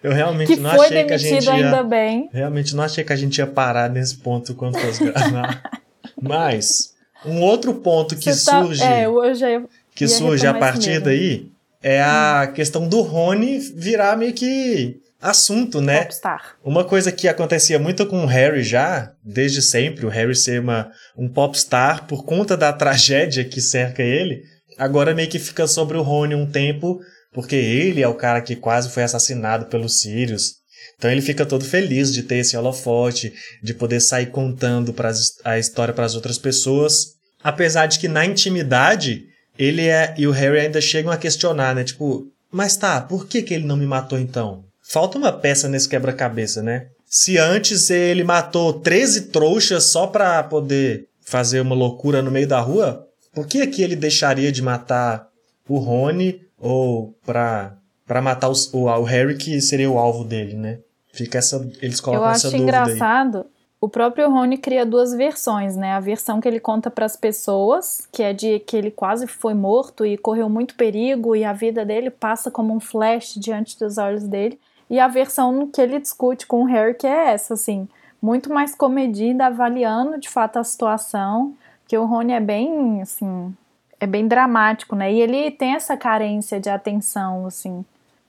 eu 0.04 0.12
realmente 0.12 0.54
que 0.56 0.60
não 0.60 0.70
achei 0.72 1.04
que 1.04 1.14
a 1.14 1.18
gente 1.18 1.46
ia. 1.46 1.54
ainda 1.54 1.84
bem. 1.84 2.30
Realmente 2.32 2.76
não 2.76 2.84
achei 2.84 3.04
que 3.04 3.14
a 3.14 3.16
gente 3.16 3.38
ia 3.38 3.48
parar 3.48 3.90
nesse 3.90 4.18
ponto 4.18 4.54
quando 4.54 4.78
fosse 4.78 5.04
gravar. 5.04 5.64
Mas, 6.22 6.94
um 7.26 7.42
outro 7.42 7.74
ponto 7.76 8.16
que 8.16 8.32
Você 8.34 8.46
tá- 8.46 8.64
surge. 8.64 8.84
é, 8.84 9.08
hoje 9.08 9.46
eu 9.46 9.70
que 9.94 10.04
ia 10.04 10.10
surge 10.10 10.46
a 10.46 10.54
partir 10.54 11.00
daí 11.00 11.50
é 11.82 12.02
a 12.02 12.52
questão 12.54 12.88
do 12.88 13.02
Rony 13.02 13.60
virar 13.60 14.18
meio 14.18 14.34
que 14.34 15.00
assunto, 15.22 15.82
né? 15.82 16.04
Popstar. 16.04 16.56
Uma 16.64 16.84
coisa 16.84 17.12
que 17.12 17.28
acontecia 17.28 17.80
muito 17.80 18.06
com 18.06 18.24
o 18.24 18.28
Harry 18.28 18.64
já, 18.64 19.14
desde 19.24 19.62
sempre, 19.62 20.06
o 20.06 20.10
Harry 20.10 20.36
ser 20.36 20.62
uma, 20.62 20.92
um 21.18 21.28
popstar 21.28 22.06
por 22.06 22.24
conta 22.24 22.56
da 22.56 22.72
tragédia 22.72 23.44
que 23.44 23.62
cerca 23.62 24.04
ele, 24.04 24.44
agora 24.78 25.16
meio 25.16 25.30
que 25.30 25.40
fica 25.40 25.68
sobre 25.68 25.98
o 25.98 26.02
Rony 26.02 26.36
um 26.36 26.50
tempo, 26.50 27.00
porque 27.34 27.56
ele 27.56 28.02
é 28.02 28.08
o 28.08 28.14
cara 28.14 28.42
que 28.42 28.56
quase 28.56 28.90
foi 28.90 29.04
assassinado 29.04 29.66
pelos 29.66 30.00
Sirius. 30.00 30.56
Então 30.98 31.12
ele 31.12 31.22
fica 31.22 31.46
todo 31.46 31.66
feliz 31.66 32.14
de 32.14 32.24
ter 32.24 32.38
esse 32.38 32.56
holofote, 32.56 33.34
de 33.62 33.74
poder 33.74 34.00
sair 34.00 34.28
contando 34.28 34.94
pras, 34.94 35.34
a 35.44 35.60
história 35.60 35.94
para 35.94 36.06
as 36.06 36.16
outras 36.16 36.38
pessoas. 36.38 37.16
Apesar 37.44 37.88
de 37.88 38.00
que 38.00 38.08
na 38.08 38.26
intimidade, 38.26 39.26
ele 39.58 39.88
é, 39.88 40.14
e 40.18 40.26
o 40.26 40.32
Harry 40.32 40.60
ainda 40.60 40.80
chegam 40.80 41.12
a 41.12 41.18
questionar, 41.18 41.76
né? 41.76 41.84
Tipo, 41.84 42.26
mas 42.52 42.78
tá, 42.78 43.02
por 43.02 43.28
que, 43.28 43.42
que 43.42 43.54
ele 43.54 43.66
não 43.66 43.76
me 43.76 43.86
matou 43.86 44.18
então? 44.18 44.65
Falta 44.88 45.18
uma 45.18 45.32
peça 45.32 45.68
nesse 45.68 45.90
quebra-cabeça, 45.90 46.62
né? 46.62 46.88
Se 47.06 47.38
antes 47.38 47.90
ele 47.90 48.24
matou 48.24 48.74
13 48.74 49.28
trouxas 49.28 49.86
só 49.86 50.08
pra 50.08 50.44
poder 50.44 51.08
fazer 51.22 51.60
uma 51.62 51.76
loucura 51.76 52.22
no 52.22 52.30
meio 52.32 52.48
da 52.48 52.60
rua, 52.60 53.08
por 53.34 53.48
que 53.48 53.62
aqui 53.62 53.82
ele 53.82 53.96
deixaria 53.96 54.52
de 54.52 54.62
matar 54.62 55.28
o 55.68 55.78
Rony 55.78 56.42
ou 56.60 57.16
pra, 57.26 57.76
pra 58.06 58.22
matar 58.22 58.50
os- 58.50 58.72
o, 58.74 58.84
o 58.86 59.04
Harry, 59.04 59.36
que 59.38 59.60
seria 59.62 59.90
o 59.90 59.98
alvo 59.98 60.24
dele, 60.24 60.54
né? 60.56 60.80
Fica 61.12 61.38
essa. 61.38 61.58
Eles 61.82 61.98
Eu 62.00 62.04
colocam 62.04 62.30
essa 62.32 62.48
acho 62.50 62.58
dúvida 62.58 62.84
aí. 62.84 62.84
engraçado. 62.92 63.46
O 63.82 63.90
próprio 63.90 64.30
Rony 64.30 64.58
cria 64.58 64.86
duas 64.86 65.14
versões, 65.14 65.76
né? 65.76 65.92
A 65.94 66.00
versão 66.00 66.40
que 66.42 66.48
ele 66.48 66.60
conta 66.60 66.90
para 66.90 67.06
as 67.06 67.16
pessoas, 67.16 68.08
que 68.12 68.24
é 68.24 68.34
de 68.34 68.60
que 68.60 68.76
ele 68.76 68.90
quase 68.92 69.28
foi 69.28 69.54
morto 69.54 70.06
e 70.06 70.18
correu 70.18 70.50
muito 70.50 70.76
perigo 70.76 71.36
e 71.36 71.44
a 71.44 71.54
vida 71.54 71.86
dele 71.86 72.10
passa 72.10 72.50
como 72.50 72.74
um 72.74 72.80
flash 72.80 73.36
diante 73.38 73.78
dos 73.80 73.98
olhos 73.98 74.24
dele. 74.24 74.60
E 74.90 75.00
a 75.00 75.08
versão 75.08 75.68
que 75.68 75.82
ele 75.82 76.00
discute 76.00 76.46
com 76.46 76.64
o 76.64 76.66
Harry, 76.66 76.94
que 76.94 77.08
é 77.08 77.32
essa, 77.34 77.56
assim, 77.56 77.88
muito 78.22 78.52
mais 78.54 78.76
comedida, 78.76 79.48
avaliando 79.48 80.20
de 80.20 80.30
fato 80.30 80.58
a 80.58 80.64
situação, 80.64 81.54
que 81.88 81.98
o 81.98 82.06
Rony 82.06 82.34
é 82.34 82.40
bem, 82.40 83.02
assim, 83.02 83.54
é 84.00 84.08
bem 84.08 84.28
dramático, 84.28 84.96
né? 84.96 85.12
E 85.12 85.22
ele 85.22 85.52
tem 85.52 85.76
essa 85.76 85.96
carência 85.98 86.60
de 86.60 86.70
atenção, 86.70 87.46
assim. 87.46 87.84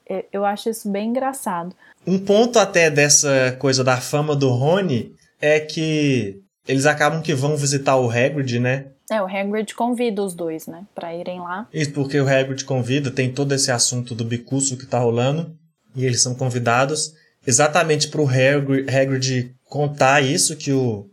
É, 0.08 0.24
Eu 0.32 0.44
acho 0.44 0.68
isso 0.68 0.88
bem 0.90 1.10
engraçado. 1.10 1.74
Um 2.06 2.18
ponto 2.18 2.58
até 2.58 2.90
dessa 2.90 3.56
coisa 3.58 3.82
da 3.82 3.96
fama 3.96 4.36
do 4.36 4.50
Rony 4.50 5.14
é 5.40 5.58
que 5.60 6.40
eles 6.66 6.86
acabam 6.86 7.22
que 7.22 7.34
vão 7.34 7.56
visitar 7.56 7.96
o 7.96 8.10
Hagrid, 8.10 8.58
né? 8.60 8.86
É, 9.10 9.22
o 9.22 9.26
Hagrid 9.26 9.74
convida 9.74 10.22
os 10.22 10.34
dois, 10.34 10.66
né, 10.66 10.84
pra 10.94 11.14
irem 11.14 11.40
lá. 11.40 11.68
Isso 11.72 11.92
porque 11.92 12.20
o 12.20 12.28
Hagrid 12.28 12.64
convida, 12.64 13.10
tem 13.10 13.32
todo 13.32 13.54
esse 13.54 13.70
assunto 13.70 14.14
do 14.14 14.24
bicuço 14.24 14.76
que 14.76 14.84
tá 14.86 14.98
rolando, 14.98 15.56
e 15.96 16.04
eles 16.04 16.22
são 16.22 16.34
convidados 16.34 17.12
exatamente 17.46 18.08
pro 18.08 18.28
Hagrid, 18.28 18.88
Hagrid 18.94 19.54
contar 19.64 20.20
isso, 20.20 20.56
que 20.56 20.72
o, 20.72 21.06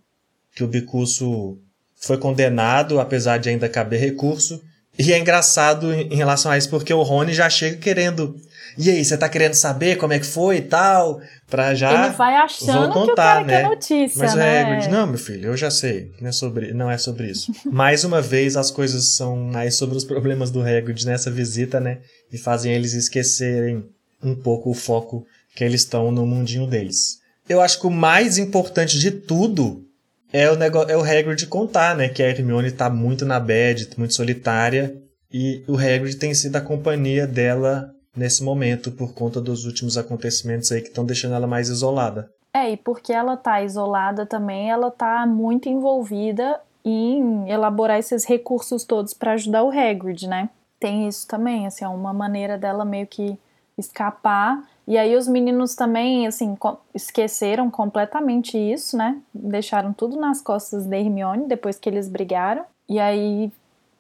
que 0.56 0.64
o 0.64 0.68
bicuço 0.68 1.58
foi 1.96 2.18
condenado, 2.18 3.00
apesar 3.00 3.38
de 3.38 3.50
ainda 3.50 3.70
caber 3.70 4.00
recurso. 4.00 4.62
E 4.98 5.12
é 5.12 5.18
engraçado 5.18 5.92
em 5.92 6.16
relação 6.16 6.52
a 6.52 6.58
isso, 6.58 6.70
porque 6.70 6.94
o 6.94 7.02
Rony 7.02 7.34
já 7.34 7.50
chega 7.50 7.78
querendo. 7.78 8.36
E 8.78 8.92
aí, 8.92 9.04
você 9.04 9.18
tá 9.18 9.28
querendo 9.28 9.56
saber 9.56 9.96
como 9.96 10.14
é 10.14 10.20
que 10.20 10.26
foi 10.26 10.58
e 10.58 10.62
tal? 10.62 11.20
Pra 11.50 11.74
já. 11.74 12.06
Ele 12.06 12.14
vai 12.14 12.36
achando 12.36 12.74
vou 12.74 12.92
que 12.92 12.98
o 12.98 13.02
contar, 13.08 13.16
cara 13.16 13.44
né? 13.44 13.62
quer 13.62 13.70
notícia, 13.70 14.20
Mas 14.20 14.34
o 14.34 14.38
né? 14.38 14.62
Hagrid, 14.62 14.90
não, 14.90 15.08
meu 15.08 15.18
filho, 15.18 15.48
eu 15.48 15.58
já 15.58 15.72
sei, 15.72 16.12
não 16.22 16.30
é 16.30 16.32
sobre, 16.32 16.74
não 16.74 16.92
é 16.92 16.98
sobre 17.00 17.32
isso. 17.32 17.52
Mais 17.72 18.04
uma 18.04 18.22
vez, 18.22 18.56
as 18.56 18.70
coisas 18.70 19.16
são 19.16 19.36
mais 19.36 19.76
sobre 19.76 19.98
os 19.98 20.04
problemas 20.04 20.52
do 20.52 20.62
Hagrid 20.62 21.08
nessa 21.08 21.32
visita, 21.32 21.80
né? 21.80 22.00
E 22.32 22.38
fazem 22.38 22.72
eles 22.72 22.94
esquecerem 22.94 23.84
um 24.24 24.36
pouco 24.36 24.70
o 24.70 24.74
foco 24.74 25.26
que 25.56 25.64
eles 25.64 25.82
estão 25.82 26.12
no 26.12 26.26
mundinho 26.26 26.68
deles. 26.68 27.20
Eu 27.48 27.62
acho 27.62 27.80
que 27.80 27.88
o 27.88 27.92
mais 27.92 28.38
importante 28.38 28.98
de 28.98 29.12
tudo 29.12 29.86
é 30.32 30.50
o, 30.50 30.56
negócio, 30.56 30.90
é 30.90 30.98
o 30.98 31.04
Hagrid 31.04 31.46
contar, 31.48 31.96
né? 31.96 32.10
Que 32.10 32.24
a 32.24 32.30
Hermione 32.30 32.72
tá 32.72 32.90
muito 32.90 33.26
na 33.26 33.40
bad, 33.40 33.90
muito 33.98 34.14
solitária. 34.14 34.96
E 35.32 35.64
o 35.68 35.76
Hagrid 35.76 36.16
tem 36.16 36.34
sido 36.34 36.56
a 36.56 36.62
companhia 36.62 37.28
dela 37.28 37.94
nesse 38.16 38.44
momento 38.44 38.92
por 38.92 39.14
conta 39.14 39.42
dos 39.42 39.66
últimos 39.66 39.98
acontecimentos 39.98 40.72
aí 40.72 40.82
que 40.82 40.88
estão 40.88 41.06
deixando 41.06 41.36
ela 41.36 41.48
mais 41.48 41.70
isolada. 41.70 42.30
É, 42.56 42.72
e 42.72 42.78
porque 42.78 43.12
ela 43.12 43.36
tá 43.36 43.64
isolada 43.64 44.26
também, 44.26 44.70
ela 44.70 44.92
tá 44.92 45.26
muito 45.26 45.68
envolvida 45.68 46.62
em 46.86 47.50
elaborar 47.50 47.98
esses 47.98 48.26
recursos 48.26 48.84
todos 48.84 49.14
pra 49.14 49.34
ajudar 49.34 49.64
o 49.64 49.72
Hagrid, 49.72 50.28
né? 50.28 50.50
Tem 50.80 51.08
isso 51.08 51.28
também, 51.28 51.66
assim, 51.66 51.84
é 51.84 51.88
uma 51.88 52.14
maneira 52.14 52.58
dela 52.58 52.86
meio 52.86 53.08
que 53.08 53.40
escapar. 53.78 54.62
E 54.88 54.98
aí 54.98 55.16
os 55.16 55.28
meninos 55.28 55.76
também, 55.76 56.28
assim, 56.28 56.58
esqueceram 56.94 57.72
completamente 57.72 58.58
isso, 58.58 58.98
né? 58.98 59.18
Deixaram 59.34 59.94
tudo 59.94 60.20
nas 60.20 60.42
costas 60.42 60.86
da 60.86 60.98
Hermione 60.98 61.48
depois 61.48 61.78
que 61.80 61.90
eles 61.90 62.08
brigaram. 62.10 62.64
E 62.90 63.00
aí 63.00 63.52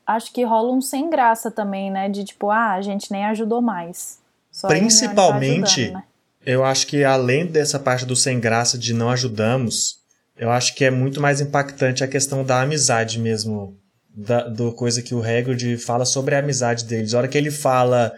acho 0.05 0.33
que 0.33 0.43
rola 0.43 0.71
um 0.73 0.81
sem 0.81 1.09
graça 1.09 1.49
também, 1.49 1.89
né? 1.89 2.09
De 2.09 2.23
tipo, 2.23 2.49
ah, 2.49 2.73
a 2.73 2.81
gente 2.81 3.11
nem 3.11 3.25
ajudou 3.25 3.61
mais. 3.61 4.19
Só 4.51 4.67
tá 4.67 4.73
Principalmente- 4.73 5.81
ajudando, 5.81 5.93
né? 5.99 6.03
Eu 6.45 6.65
acho 6.65 6.87
que 6.87 7.05
além 7.05 7.45
dessa 7.45 7.79
parte 7.79 8.05
do 8.05 8.17
sem 8.17 8.37
graça 8.37 8.77
de 8.77 8.93
não 8.93 9.09
ajudamos, 9.09 9.99
eu 10.37 10.51
acho 10.51 10.75
que 10.75 10.83
é 10.83 10.91
muito 10.91 11.21
mais 11.21 11.39
impactante 11.39 12.03
a 12.03 12.07
questão 12.07 12.43
da 12.43 12.61
amizade 12.61 13.19
mesmo. 13.19 13.77
Da, 14.15 14.47
do 14.47 14.71
coisa 14.73 15.01
que 15.01 15.15
o 15.15 15.23
Hagrid 15.23 15.75
fala 15.77 16.05
sobre 16.05 16.35
a 16.35 16.39
amizade 16.39 16.83
deles. 16.85 17.15
A 17.15 17.17
hora 17.19 17.27
que 17.27 17.35
ele 17.35 17.49
fala, 17.49 18.13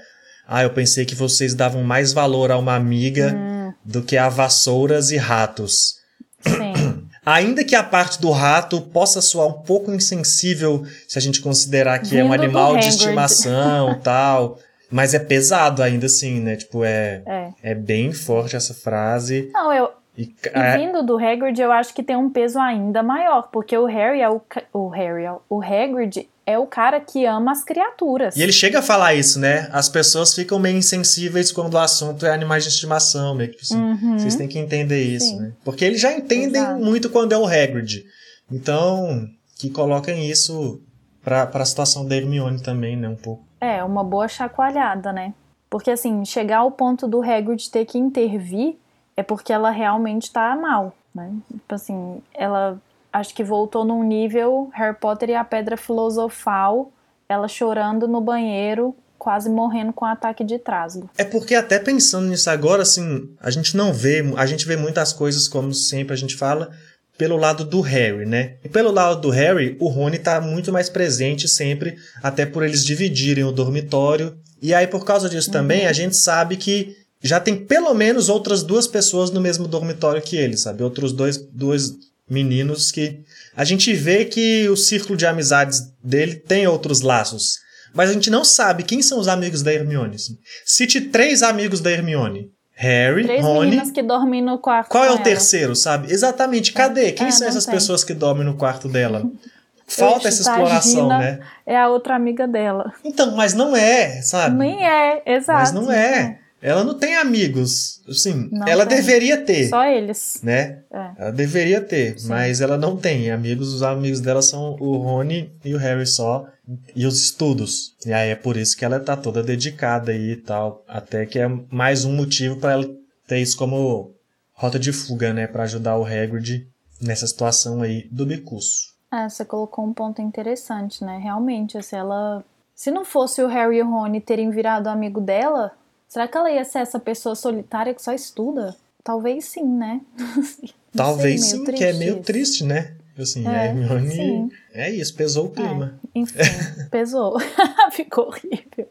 ah, 0.47 0.63
eu 0.63 0.69
pensei 0.69 1.05
que 1.05 1.15
vocês 1.15 1.53
davam 1.53 1.83
mais 1.83 2.13
valor 2.13 2.51
a 2.51 2.57
uma 2.57 2.75
amiga 2.75 3.33
Hum. 3.35 3.73
do 3.83 4.01
que 4.01 4.17
a 4.17 4.29
vassouras 4.29 5.11
e 5.11 5.17
ratos. 5.17 5.95
Sim. 6.41 6.73
Ainda 7.25 7.63
que 7.63 7.73
a 7.75 7.81
parte 7.83 8.21
do 8.21 8.29
rato 8.29 8.79
possa 8.81 9.19
soar 9.19 9.47
um 9.47 9.53
pouco 9.63 9.91
insensível 9.91 10.85
se 11.07 11.17
a 11.17 11.21
gente 11.21 11.41
considerar 11.41 11.97
que 11.99 12.15
é 12.17 12.23
um 12.23 12.29
Vindo 12.29 12.43
animal 12.43 12.77
de 12.77 12.87
estimação 12.87 13.99
tal. 14.03 14.59
Mas 14.91 15.15
é 15.15 15.19
pesado 15.19 15.81
ainda 15.81 16.05
assim, 16.05 16.39
né? 16.39 16.55
Tipo, 16.55 16.83
é, 16.83 17.23
É. 17.25 17.49
é 17.71 17.73
bem 17.73 18.11
forte 18.13 18.55
essa 18.55 18.75
frase. 18.75 19.49
Não, 19.51 19.73
eu, 19.73 19.89
E, 20.15 20.23
E 20.25 20.35
é, 20.53 20.77
vindo 20.77 21.01
do 21.03 21.17
Hagrid, 21.17 21.59
eu 21.59 21.71
acho 21.71 21.93
que 21.95 22.03
tem 22.03 22.15
um 22.15 22.29
peso 22.29 22.59
ainda 22.59 23.01
maior, 23.01 23.49
porque 23.51 23.75
o 23.75 23.85
Harry 23.85 24.21
é 24.21 24.29
o, 24.29 24.39
o 24.71 24.87
Harry, 24.89 25.25
ó, 25.25 25.39
o 25.49 25.61
Hagrid 25.61 26.29
é 26.45 26.59
o 26.59 26.67
cara 26.67 26.99
que 26.99 27.25
ama 27.25 27.51
as 27.51 27.63
criaturas. 27.63 28.35
e 28.37 28.41
ele 28.41 28.51
chega 28.51 28.79
a 28.79 28.81
falar 28.81 29.13
isso, 29.15 29.39
né? 29.39 29.67
As 29.71 29.89
pessoas 29.89 30.33
ficam 30.33 30.59
meio 30.59 30.77
insensíveis 30.77 31.51
quando 31.51 31.73
o 31.73 31.77
assunto 31.79 32.25
é 32.25 32.31
animais 32.33 32.63
de 32.63 32.69
estimação, 32.69 33.33
meio 33.33 33.51
que 33.51 33.61
assim, 33.61 33.75
Uhum. 33.81 34.19
vocês 34.19 34.35
têm 34.35 34.47
que 34.47 34.59
entender 34.59 35.01
isso, 35.03 35.27
Sim. 35.27 35.39
né? 35.39 35.53
Porque 35.63 35.83
eles 35.83 35.99
já 35.99 36.13
entendem 36.13 36.61
Exato. 36.61 36.79
muito 36.83 37.09
quando 37.09 37.31
é 37.31 37.37
o 37.37 37.45
Hagrid. 37.45 38.05
Então, 38.51 39.27
que 39.57 39.69
coloquem 39.69 40.29
isso 40.29 40.81
pra, 41.23 41.47
pra 41.47 41.65
situação 41.65 42.07
da 42.07 42.15
Hermione 42.15 42.61
também, 42.61 42.95
né? 42.95 43.09
Um 43.09 43.15
pouco. 43.15 43.43
É, 43.59 43.83
uma 43.83 44.03
boa 44.03 44.27
chacoalhada, 44.27 45.11
né? 45.11 45.33
Porque 45.69 45.89
assim, 45.89 46.23
chegar 46.25 46.59
ao 46.59 46.71
ponto 46.71 47.07
do 47.07 47.21
Hagrid 47.23 47.69
ter 47.71 47.85
que 47.85 47.97
intervir 47.97 48.75
é 49.17 49.23
porque 49.23 49.51
ela 49.51 49.71
realmente 49.71 50.31
tá 50.31 50.55
mal, 50.55 50.95
né? 51.13 51.31
Tipo 51.51 51.73
assim, 51.75 52.21
ela 52.33 52.77
acho 53.15 53.33
que 53.33 53.43
voltou 53.43 53.85
num 53.85 54.03
nível 54.03 54.69
Harry 54.73 54.95
Potter 54.99 55.29
e 55.29 55.35
a 55.35 55.43
Pedra 55.43 55.77
Filosofal, 55.77 56.91
ela 57.29 57.47
chorando 57.47 58.09
no 58.09 58.19
banheiro, 58.19 58.93
quase 59.17 59.49
morrendo 59.49 59.93
com 59.93 60.03
um 60.03 60.09
ataque 60.09 60.43
de 60.43 60.59
trasgo. 60.59 61.09
É 61.17 61.23
porque 61.23 61.55
até 61.55 61.79
pensando 61.79 62.27
nisso 62.27 62.49
agora, 62.49 62.81
assim, 62.81 63.29
a 63.39 63.49
gente 63.49 63.77
não 63.77 63.93
vê, 63.93 64.21
a 64.35 64.45
gente 64.45 64.67
vê 64.67 64.75
muitas 64.75 65.13
coisas, 65.13 65.47
como 65.47 65.73
sempre 65.73 66.13
a 66.13 66.17
gente 66.17 66.35
fala, 66.35 66.71
pelo 67.17 67.37
lado 67.37 67.63
do 67.63 67.79
Harry, 67.79 68.25
né? 68.25 68.55
E 68.61 68.67
pelo 68.67 68.91
lado 68.91 69.21
do 69.21 69.29
Harry, 69.29 69.77
o 69.79 69.87
Rony 69.87 70.19
tá 70.19 70.41
muito 70.41 70.73
mais 70.73 70.89
presente 70.89 71.47
sempre, 71.47 71.95
até 72.21 72.45
por 72.45 72.63
eles 72.63 72.83
dividirem 72.83 73.45
o 73.45 73.51
dormitório. 73.53 74.37
E 74.61 74.73
aí, 74.73 74.87
por 74.87 75.05
causa 75.05 75.29
disso 75.29 75.49
também, 75.49 75.87
a 75.87 75.93
gente 75.93 76.17
sabe 76.17 76.57
que 76.57 76.97
já 77.21 77.39
tem 77.39 77.55
pelo 77.55 77.93
menos 77.93 78.27
outras 78.27 78.61
duas 78.61 78.87
pessoas 78.87 79.31
no 79.31 79.39
mesmo 79.39 79.69
dormitório 79.69 80.21
que 80.21 80.35
ele, 80.35 80.57
sabe? 80.57 80.83
Outros 80.83 81.13
dois, 81.13 81.37
dois 81.37 81.95
meninos 82.29 82.91
que. 82.91 83.19
A 83.55 83.63
gente 83.63 83.93
vê 83.93 84.25
que 84.25 84.67
o 84.69 84.75
círculo 84.75 85.15
de 85.17 85.25
amizades 85.25 85.81
dele 86.03 86.35
tem 86.35 86.67
outros 86.67 87.01
laços. 87.01 87.59
Mas 87.93 88.09
a 88.09 88.13
gente 88.13 88.29
não 88.29 88.43
sabe 88.43 88.83
quem 88.83 89.01
são 89.01 89.19
os 89.19 89.27
amigos 89.27 89.61
da 89.63 89.73
Hermione. 89.73 90.15
assim. 90.15 90.33
Cite 90.65 90.99
três 91.01 91.41
amigos 91.41 91.79
da 91.79 91.91
Hermione. 91.91 92.49
Harry, 92.77 93.23
Três 93.23 93.41
Rony. 93.41 93.69
meninas 93.69 93.89
que 93.89 94.03
dormem 94.03 94.41
no 94.41 94.59
quarto. 94.59 94.89
Qual 94.89 95.05
é 95.05 95.09
o 95.11 95.19
terceiro, 95.19 95.73
sabe? 95.77 96.11
Exatamente. 96.11 96.73
Cadê? 96.73 97.13
Quem 97.13 97.27
É, 97.27 97.31
são 97.31 97.47
essas 97.47 97.63
tem. 97.63 97.73
pessoas 97.73 98.03
que 98.03 98.13
dormem 98.13 98.43
no 98.43 98.55
quarto 98.57 98.89
dela? 98.89 99.23
Falta 99.87 100.27
essa 100.27 100.41
exploração, 100.41 101.07
né? 101.07 101.39
É 101.65 101.77
a 101.77 101.87
outra 101.87 102.15
amiga 102.15 102.45
dela. 102.47 102.91
Então, 103.03 103.33
mas 103.35 103.53
não 103.53 103.73
é, 103.75 104.21
sabe? 104.23 104.57
Nem 104.57 104.85
é, 104.85 105.21
exato. 105.25 105.59
Mas 105.59 105.71
não 105.71 105.89
é. 105.89 106.39
Ela 106.67 106.83
não 106.83 106.97
tem 106.97 107.15
amigos. 107.15 108.01
Assim, 108.09 108.49
Não 108.51 108.67
ela 108.67 108.87
tem. 108.87 108.97
deveria 108.97 109.37
ter, 109.37 109.69
Só 109.69 109.85
eles. 109.85 110.39
né? 110.41 110.79
É. 110.91 111.11
Ela 111.17 111.31
deveria 111.31 111.79
ter, 111.79 112.17
Sim. 112.19 112.27
mas 112.27 112.59
ela 112.59 112.75
não 112.75 112.97
tem. 112.97 113.29
Amigos, 113.29 113.71
os 113.71 113.83
amigos 113.83 114.19
dela 114.19 114.41
são 114.41 114.75
o 114.79 114.97
Rony 114.97 115.51
e 115.63 115.75
o 115.75 115.77
Harry 115.77 116.07
só. 116.07 116.47
E 116.95 117.05
os 117.05 117.21
estudos. 117.21 117.95
E 118.03 118.11
aí 118.11 118.31
é 118.31 118.35
por 118.35 118.57
isso 118.57 118.75
que 118.75 118.83
ela 118.83 118.99
tá 118.99 119.15
toda 119.15 119.43
dedicada 119.43 120.11
aí 120.11 120.31
e 120.31 120.35
tal. 120.37 120.83
Até 120.87 121.23
que 121.27 121.37
é 121.37 121.47
mais 121.69 122.03
um 122.03 122.15
motivo 122.15 122.55
para 122.55 122.71
ela 122.71 122.89
ter 123.27 123.37
isso 123.37 123.55
como 123.55 124.11
rota 124.53 124.79
de 124.79 124.91
fuga, 124.91 125.31
né? 125.31 125.45
Pra 125.45 125.63
ajudar 125.65 125.95
o 125.99 126.03
Hagrid 126.03 126.67
nessa 126.99 127.27
situação 127.27 127.83
aí 127.83 128.07
do 128.11 128.25
bicurso. 128.25 128.95
É, 129.13 129.29
você 129.29 129.45
colocou 129.45 129.85
um 129.85 129.93
ponto 129.93 130.19
interessante, 130.19 131.03
né? 131.03 131.19
Realmente, 131.21 131.79
se 131.83 131.95
ela. 131.95 132.43
Se 132.73 132.89
não 132.89 133.05
fosse 133.05 133.43
o 133.43 133.47
Harry 133.47 133.77
e 133.77 133.83
o 133.83 133.89
Rony 133.89 134.19
terem 134.19 134.49
virado 134.49 134.87
amigo 134.87 135.21
dela, 135.21 135.71
será 136.07 136.27
que 136.27 136.37
ela 136.37 136.51
ia 136.51 136.63
ser 136.63 136.79
essa 136.79 136.99
pessoa 136.99 137.35
solitária 137.35 137.93
que 137.93 138.01
só 138.01 138.13
estuda? 138.13 138.75
Talvez 139.03 139.45
sim, 139.45 139.65
né? 139.65 140.01
Sei, 140.43 140.73
Talvez 140.95 141.51
meio 141.53 141.65
sim, 141.65 141.71
que 141.73 141.83
é 141.83 141.93
meio 141.93 142.13
isso. 142.15 142.23
triste, 142.23 142.63
né? 142.63 142.93
Assim, 143.17 143.45
É, 143.47 143.49
a 143.59 143.65
Hermione. 143.67 144.11
sim. 144.11 144.51
É 144.73 144.89
isso, 144.89 145.13
pesou 145.15 145.45
o 145.47 145.49
clima. 145.51 145.99
Enfim, 146.13 146.37
pesou. 146.91 147.37
Ficou 147.91 148.27
horrível. 148.27 148.87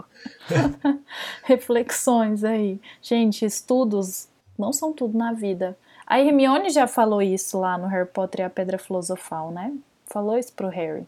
Reflexões 1.45 2.45
aí. 2.45 2.81
Gente, 3.03 3.45
estudos 3.45 4.29
não 4.59 4.73
são 4.73 4.93
tudo 4.93 5.17
na 5.17 5.33
vida. 5.33 5.77
A 6.07 6.21
Hermione 6.21 6.71
já 6.71 6.87
falou 6.87 7.21
isso 7.23 7.59
lá 7.59 7.77
no 7.79 7.87
Harry 7.87 8.09
Potter 8.09 8.41
e 8.41 8.45
a 8.45 8.51
Pedra 8.51 8.79
Filosofal, 8.79 9.51
né? 9.51 9.73
Falou 10.07 10.39
isso 10.39 10.53
pro 10.53 10.69
Harry. 10.69 11.07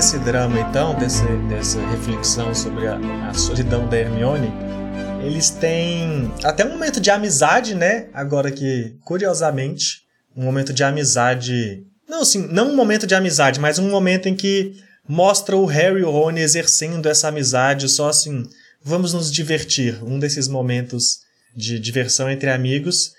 Desse 0.00 0.18
drama, 0.20 0.58
então, 0.58 0.98
desse, 0.98 1.22
dessa 1.50 1.78
reflexão 1.88 2.54
sobre 2.54 2.86
a, 2.86 2.96
a 3.28 3.34
solidão 3.34 3.86
da 3.86 3.98
Hermione, 3.98 4.50
eles 5.22 5.50
têm 5.50 6.32
até 6.42 6.64
um 6.64 6.70
momento 6.70 6.98
de 6.98 7.10
amizade, 7.10 7.74
né? 7.74 8.08
Agora 8.14 8.50
que, 8.50 8.96
curiosamente, 9.04 10.04
um 10.34 10.42
momento 10.42 10.72
de 10.72 10.82
amizade. 10.82 11.84
Não, 12.08 12.22
assim, 12.22 12.48
não 12.50 12.70
um 12.70 12.76
momento 12.76 13.06
de 13.06 13.14
amizade, 13.14 13.60
mas 13.60 13.78
um 13.78 13.90
momento 13.90 14.26
em 14.26 14.34
que 14.34 14.72
mostra 15.06 15.54
o 15.54 15.66
Harry 15.66 16.00
e 16.00 16.04
o 16.04 16.10
Rony 16.10 16.40
exercendo 16.40 17.06
essa 17.06 17.28
amizade, 17.28 17.86
só 17.86 18.08
assim, 18.08 18.44
vamos 18.82 19.12
nos 19.12 19.30
divertir. 19.30 20.02
Um 20.02 20.18
desses 20.18 20.48
momentos 20.48 21.18
de 21.54 21.78
diversão 21.78 22.30
entre 22.30 22.48
amigos, 22.48 23.12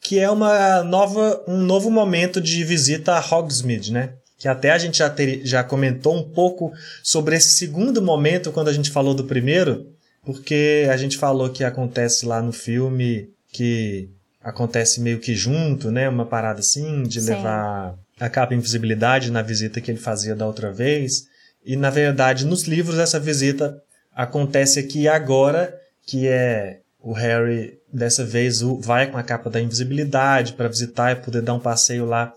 que 0.00 0.20
é 0.20 0.30
uma 0.30 0.84
nova, 0.84 1.42
um 1.48 1.56
novo 1.56 1.90
momento 1.90 2.40
de 2.40 2.62
visita 2.62 3.14
a 3.14 3.18
Hogsmeade, 3.18 3.92
né? 3.92 4.12
Que 4.38 4.48
até 4.48 4.70
a 4.70 4.78
gente 4.78 4.98
já, 4.98 5.10
ter, 5.10 5.44
já 5.44 5.64
comentou 5.64 6.16
um 6.16 6.22
pouco 6.22 6.72
sobre 7.02 7.36
esse 7.36 7.50
segundo 7.50 8.00
momento 8.00 8.52
quando 8.52 8.68
a 8.68 8.72
gente 8.72 8.90
falou 8.90 9.12
do 9.12 9.24
primeiro, 9.24 9.92
porque 10.24 10.86
a 10.90 10.96
gente 10.96 11.18
falou 11.18 11.50
que 11.50 11.64
acontece 11.64 12.24
lá 12.24 12.40
no 12.40 12.52
filme, 12.52 13.30
que 13.52 14.08
acontece 14.40 15.00
meio 15.00 15.18
que 15.18 15.34
junto, 15.34 15.90
né? 15.90 16.08
Uma 16.08 16.24
parada 16.24 16.60
assim, 16.60 17.02
de 17.02 17.20
Sim. 17.20 17.30
levar 17.30 17.98
a 18.18 18.28
capa 18.28 18.54
invisibilidade 18.54 19.30
na 19.30 19.42
visita 19.42 19.80
que 19.80 19.90
ele 19.90 19.98
fazia 19.98 20.34
da 20.34 20.46
outra 20.46 20.72
vez. 20.72 21.26
E 21.64 21.76
na 21.76 21.90
verdade, 21.90 22.46
nos 22.46 22.62
livros, 22.64 22.98
essa 22.98 23.18
visita 23.18 23.80
acontece 24.14 24.78
aqui 24.78 25.06
agora, 25.06 25.74
que 26.06 26.26
é 26.26 26.80
o 27.00 27.12
Harry, 27.12 27.78
dessa 27.92 28.24
vez, 28.24 28.60
vai 28.80 29.10
com 29.10 29.16
a 29.16 29.22
capa 29.22 29.48
da 29.48 29.60
invisibilidade 29.60 30.54
para 30.54 30.68
visitar 30.68 31.12
e 31.12 31.16
poder 31.16 31.42
dar 31.42 31.54
um 31.54 31.60
passeio 31.60 32.04
lá 32.04 32.32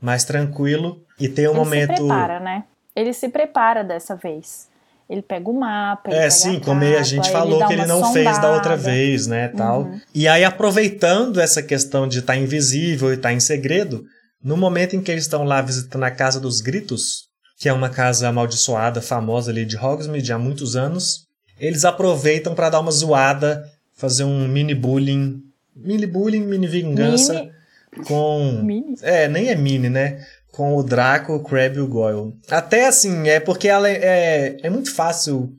mais 0.00 0.24
tranquilo. 0.24 1.02
E 1.20 1.28
tem 1.28 1.46
um 1.46 1.50
ele 1.50 1.58
momento. 1.58 1.90
se 1.90 1.96
prepara, 1.98 2.40
né? 2.40 2.64
Ele 2.96 3.12
se 3.12 3.28
prepara 3.28 3.84
dessa 3.84 4.16
vez. 4.16 4.68
Ele 5.08 5.22
pega 5.22 5.50
o 5.50 5.52
mapa, 5.58 6.08
ele 6.10 6.20
É, 6.20 6.30
sim, 6.30 6.60
como 6.60 6.84
a 6.84 7.02
gente 7.02 7.30
falou 7.32 7.58
dá 7.58 7.66
que 7.66 7.72
ele 7.72 7.84
não 7.86 8.12
fez 8.12 8.38
da 8.38 8.52
outra 8.52 8.76
sondada. 8.76 8.90
vez, 8.96 9.26
né, 9.26 9.48
tal. 9.48 9.82
Uhum. 9.82 10.00
E 10.14 10.28
aí 10.28 10.44
aproveitando 10.44 11.40
essa 11.40 11.62
questão 11.62 12.06
de 12.06 12.20
estar 12.20 12.36
invisível 12.36 13.10
e 13.10 13.16
estar 13.16 13.32
em 13.32 13.40
segredo, 13.40 14.04
no 14.42 14.56
momento 14.56 14.94
em 14.94 15.00
que 15.02 15.10
eles 15.10 15.24
estão 15.24 15.42
lá 15.42 15.60
visitando 15.60 16.04
a 16.04 16.10
Casa 16.12 16.38
dos 16.38 16.60
Gritos, 16.60 17.28
que 17.58 17.68
é 17.68 17.72
uma 17.72 17.90
casa 17.90 18.28
amaldiçoada, 18.28 19.02
famosa 19.02 19.50
ali 19.50 19.64
de 19.66 19.76
Hogsmeade 19.76 20.32
há 20.32 20.38
muitos 20.38 20.76
anos, 20.76 21.26
eles 21.58 21.84
aproveitam 21.84 22.54
para 22.54 22.70
dar 22.70 22.78
uma 22.80 22.92
zoada, 22.92 23.68
fazer 23.96 24.22
um 24.24 24.46
mini 24.48 24.74
bullying, 24.76 25.42
mini 25.74 26.06
bullying, 26.06 26.40
mini 26.46 26.66
vingança 26.68 27.34
Mini- 27.34 28.04
com 28.06 28.60
Mini? 28.62 28.94
é, 29.02 29.26
nem 29.28 29.48
é 29.48 29.56
mini, 29.56 29.90
né? 29.90 30.24
Com 30.52 30.76
o 30.76 30.82
Draco, 30.82 31.34
o 31.34 31.40
Crab 31.42 31.76
e 31.76 31.80
o 31.80 31.86
Goyle. 31.86 32.34
Até 32.50 32.86
assim, 32.86 33.28
é 33.28 33.38
porque 33.40 33.68
ela 33.68 33.88
é, 33.88 33.94
é, 34.02 34.56
é 34.64 34.70
muito 34.70 34.92
fácil 34.94 35.52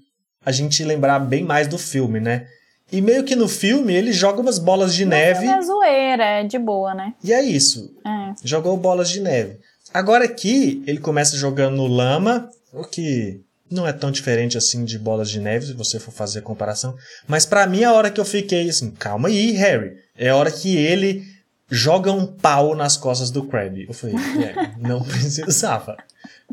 a 0.45 0.51
gente 0.51 0.83
lembrar 0.83 1.19
bem 1.19 1.43
mais 1.43 1.67
do 1.67 1.77
filme, 1.77 2.19
né? 2.19 2.45
E 2.91 2.99
meio 3.01 3.23
que 3.23 3.35
no 3.35 3.47
filme 3.47 3.93
ele 3.93 4.11
joga 4.11 4.41
umas 4.41 4.59
bolas 4.59 4.93
de 4.93 5.05
neve 5.05 5.45
É 5.47 5.61
zoeira, 5.61 6.23
é 6.23 6.43
de 6.43 6.59
boa, 6.59 6.93
né? 6.93 7.13
e 7.23 7.31
é 7.31 7.41
isso. 7.41 7.95
É. 8.05 8.33
Jogou 8.43 8.75
bolas 8.75 9.09
de 9.09 9.21
neve. 9.21 9.59
Agora 9.93 10.25
aqui 10.25 10.83
ele 10.85 10.99
começa 10.99 11.37
jogando 11.37 11.77
no 11.77 11.87
lama, 11.87 12.49
o 12.73 12.83
que 12.83 13.41
não 13.69 13.87
é 13.87 13.93
tão 13.93 14.11
diferente 14.11 14.57
assim 14.57 14.83
de 14.83 14.99
bolas 14.99 15.29
de 15.29 15.39
neve, 15.39 15.67
se 15.67 15.73
você 15.73 15.99
for 15.99 16.11
fazer 16.11 16.39
a 16.39 16.41
comparação. 16.43 16.93
Mas 17.27 17.45
pra 17.45 17.65
mim 17.65 17.85
a 17.85 17.93
hora 17.93 18.11
que 18.11 18.19
eu 18.19 18.25
fiquei 18.25 18.69
assim, 18.69 18.91
calma 18.91 19.29
aí, 19.29 19.51
Harry. 19.51 19.93
É 20.17 20.29
a 20.29 20.35
hora 20.35 20.51
que 20.51 20.75
ele 20.75 21.23
joga 21.71 22.11
um 22.11 22.27
pau 22.27 22.75
nas 22.75 22.97
costas 22.97 23.31
do 23.31 23.43
Crabbe. 23.43 23.85
Eu 23.87 23.93
falei, 23.93 24.15
é, 24.43 24.71
não 24.77 25.01
precisava. 25.03 25.97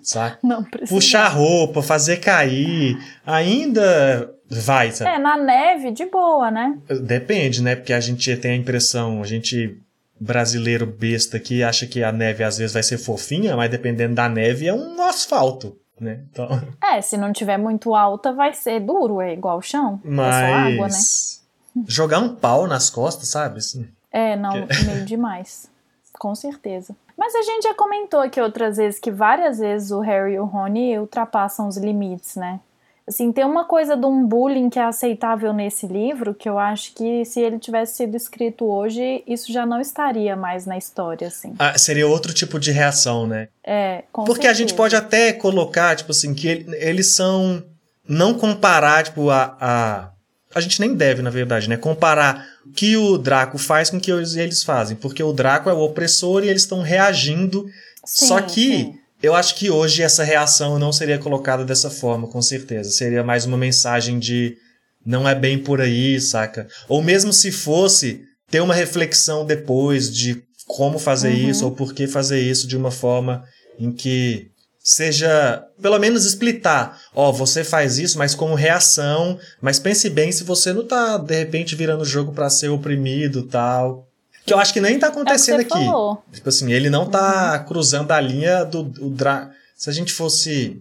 Sabe? 0.01 0.37
Não 0.45 0.63
precisa. 0.63 0.95
Puxar 0.95 1.27
a 1.27 1.29
roupa, 1.29 1.83
fazer 1.83 2.19
cair, 2.19 2.97
ainda 3.27 4.33
vai, 4.49 4.93
sabe? 4.93 5.11
É, 5.11 5.19
na 5.19 5.37
neve, 5.37 5.91
de 5.91 6.07
boa, 6.07 6.53
né? 6.53 6.79
Depende, 7.03 7.61
né? 7.61 7.75
Porque 7.75 7.93
a 7.93 8.01
gente 8.01 8.35
tem 8.37 8.53
a 8.53 8.57
impressão, 8.57 9.21
a 9.21 9.27
gente 9.27 9.77
brasileiro 10.21 10.87
besta 10.87 11.39
que 11.39 11.63
acha 11.63 11.87
que 11.87 12.03
a 12.03 12.11
neve 12.13 12.43
às 12.43 12.59
vezes 12.59 12.73
vai 12.73 12.83
ser 12.83 12.99
fofinha, 12.99 13.57
mas 13.57 13.71
dependendo 13.71 14.15
da 14.15 14.29
neve 14.29 14.67
é 14.67 14.75
um 14.75 15.03
asfalto, 15.03 15.77
né? 16.01 16.21
Então, 16.31 16.49
É, 16.83 17.01
se 17.01 17.17
não 17.17 17.33
tiver 17.33 17.59
muito 17.59 17.95
alta, 17.95 18.33
vai 18.33 18.53
ser 18.55 18.81
duro, 18.81 19.21
é 19.21 19.33
igual 19.33 19.59
o 19.59 19.63
chão. 19.63 20.01
É 20.05 20.09
mas 20.09 20.35
só 20.35 20.55
água, 20.55 20.89
né? 20.89 21.85
jogar 21.89 22.21
um 22.21 22.35
pau 22.35 22.67
nas 22.67 22.89
costas, 22.89 23.29
sabe? 23.29 23.59
Assim, 23.59 23.87
É, 24.12 24.37
não, 24.37 24.66
meio 24.87 25.05
demais. 25.05 25.71
Com 26.18 26.35
certeza. 26.35 26.97
Mas 27.16 27.35
a 27.35 27.42
gente 27.42 27.62
já 27.64 27.75
comentou 27.75 28.21
aqui 28.21 28.40
outras 28.40 28.77
vezes 28.77 28.99
que 29.01 29.11
várias 29.11 29.59
vezes 29.59 29.90
o 29.90 30.01
Harry 30.01 30.35
e 30.35 30.38
o 30.40 30.44
Rony 30.44 30.99
ultrapassam 30.99 31.68
os 31.68 31.77
limites, 31.77 32.37
né? 32.37 32.61
Assim, 33.07 33.33
tem 33.33 33.44
uma 33.44 33.64
coisa 33.64 33.97
de 33.97 34.05
um 34.05 34.27
bullying 34.27 34.68
que 34.68 34.79
é 34.79 34.85
aceitável 34.85 35.53
nesse 35.53 35.87
livro 35.87 36.35
que 36.35 36.47
eu 36.49 36.59
acho 36.59 36.92
que 36.94 37.25
se 37.25 37.40
ele 37.40 37.59
tivesse 37.59 37.97
sido 37.97 38.14
escrito 38.16 38.66
hoje, 38.66 39.23
isso 39.27 39.51
já 39.51 39.64
não 39.64 39.81
estaria 39.81 40.37
mais 40.37 40.66
na 40.66 40.77
história, 40.77 41.29
assim. 41.29 41.55
ah, 41.59 41.77
seria 41.79 42.07
outro 42.07 42.35
tipo 42.35 42.59
de 42.61 42.71
reação, 42.71 43.27
né? 43.27 43.49
É, 43.64 44.05
com 44.12 44.25
Porque 44.25 44.47
a 44.47 44.53
gente 44.53 44.71
certeza. 44.73 44.77
pode 44.77 44.97
até 44.97 45.33
colocar, 45.33 45.97
tipo 45.97 46.11
assim, 46.11 46.35
que 46.35 46.47
ele- 46.49 46.77
eles 46.77 47.14
são. 47.14 47.62
Não 48.07 48.35
comparar, 48.35 49.05
tipo, 49.05 49.31
a, 49.31 49.57
a. 49.61 50.11
A 50.55 50.61
gente 50.61 50.81
nem 50.81 50.95
deve, 50.95 51.21
na 51.23 51.31
verdade, 51.31 51.69
né? 51.69 51.77
Comparar 51.77 52.47
o 52.67 52.71
que 52.71 52.97
o 52.97 53.19
Draco 53.19 53.59
faz 53.59 53.91
com 53.91 53.99
o 53.99 54.01
que 54.01 54.11
eles, 54.11 54.63
fazem. 54.63 54.97
Porque 54.97 55.23
o 55.23 55.33
Draco 55.33 55.69
é 55.69 55.73
o 55.73 55.81
opressor 55.81 56.43
e 56.45 56.49
eles 56.49 56.63
estão 56.63 56.81
reagindo. 56.81 57.67
Sim, 58.05 58.27
Só 58.27 58.41
que 58.41 58.77
sim. 58.77 58.95
eu 59.23 59.35
acho 59.35 59.55
que 59.57 59.71
hoje 59.71 60.03
essa 60.03 60.25
reação 60.25 60.79
não 60.79 60.91
seria 60.93 61.19
colocada 61.19 61.65
dessa 61.65 61.91
forma, 61.91 62.27
com 62.29 62.41
certeza. 62.41 62.91
Seria 62.91 63.23
mais 63.23 63.45
uma 63.45 63.59
mensagem 63.59 64.19
de 64.19 64.57
não 65.05 65.29
é 65.29 65.35
bem 65.35 65.59
por 65.59 65.81
aí, 65.81 66.21
saca? 66.21 66.67
Ou 66.89 67.03
mesmo 67.03 67.33
se 67.33 67.53
fosse, 67.53 68.23
ter 68.51 68.61
uma 68.61 68.75
reflexão 68.75 69.45
depois 69.45 70.13
de 70.13 70.43
como 70.67 70.99
fazer 70.99 71.31
Uhum. 71.31 71.51
isso 71.51 71.65
ou 71.65 71.73
por 71.73 71.93
que 71.95 72.07
fazer 72.07 72.41
isso 72.41 72.67
de 72.67 72.77
uma 72.77 72.91
forma 72.91 73.43
em 73.79 73.91
que 73.93 74.51
seja, 74.79 75.64
pelo 75.81 75.99
menos 75.99 76.25
explitar, 76.25 77.01
ó, 77.14 77.31
você 77.33 77.62
faz 77.64 77.99
isso, 77.99 78.17
mas 78.19 78.35
como 78.35 78.55
reação, 78.55 79.38
mas 79.61 79.79
pense 79.79 80.09
bem 80.09 80.33
se 80.33 80.45
você 80.45 80.73
não 80.73 80.87
tá 80.87 81.19
de 81.19 81.35
repente 81.37 81.75
virando 81.75 82.03
o 82.03 82.07
jogo 82.07 82.33
pra 82.33 82.49
ser 82.51 82.69
oprimido, 82.69 83.43
tal. 83.45 84.09
Que 84.47 84.55
eu 84.55 84.59
acho 84.59 84.73
que 84.73 84.81
nem 84.81 84.99
tá 84.99 85.09
É 85.09 85.11
acontecendo 85.11 85.57
você 85.57 85.62
aqui. 85.67 85.85
falou. 85.85 86.23
Tipo 86.33 86.49
assim, 86.49 86.73
ele 86.73 86.88
não 86.88 87.05
tá 87.11 87.59
cruzando 87.61 88.11
a 88.12 88.21
linha 88.21 88.64
do, 88.64 88.83
do 88.83 89.11
dra... 89.11 89.51
Se 89.77 89.91
a 89.91 89.93
gente 89.93 90.12
fosse. 90.12 90.81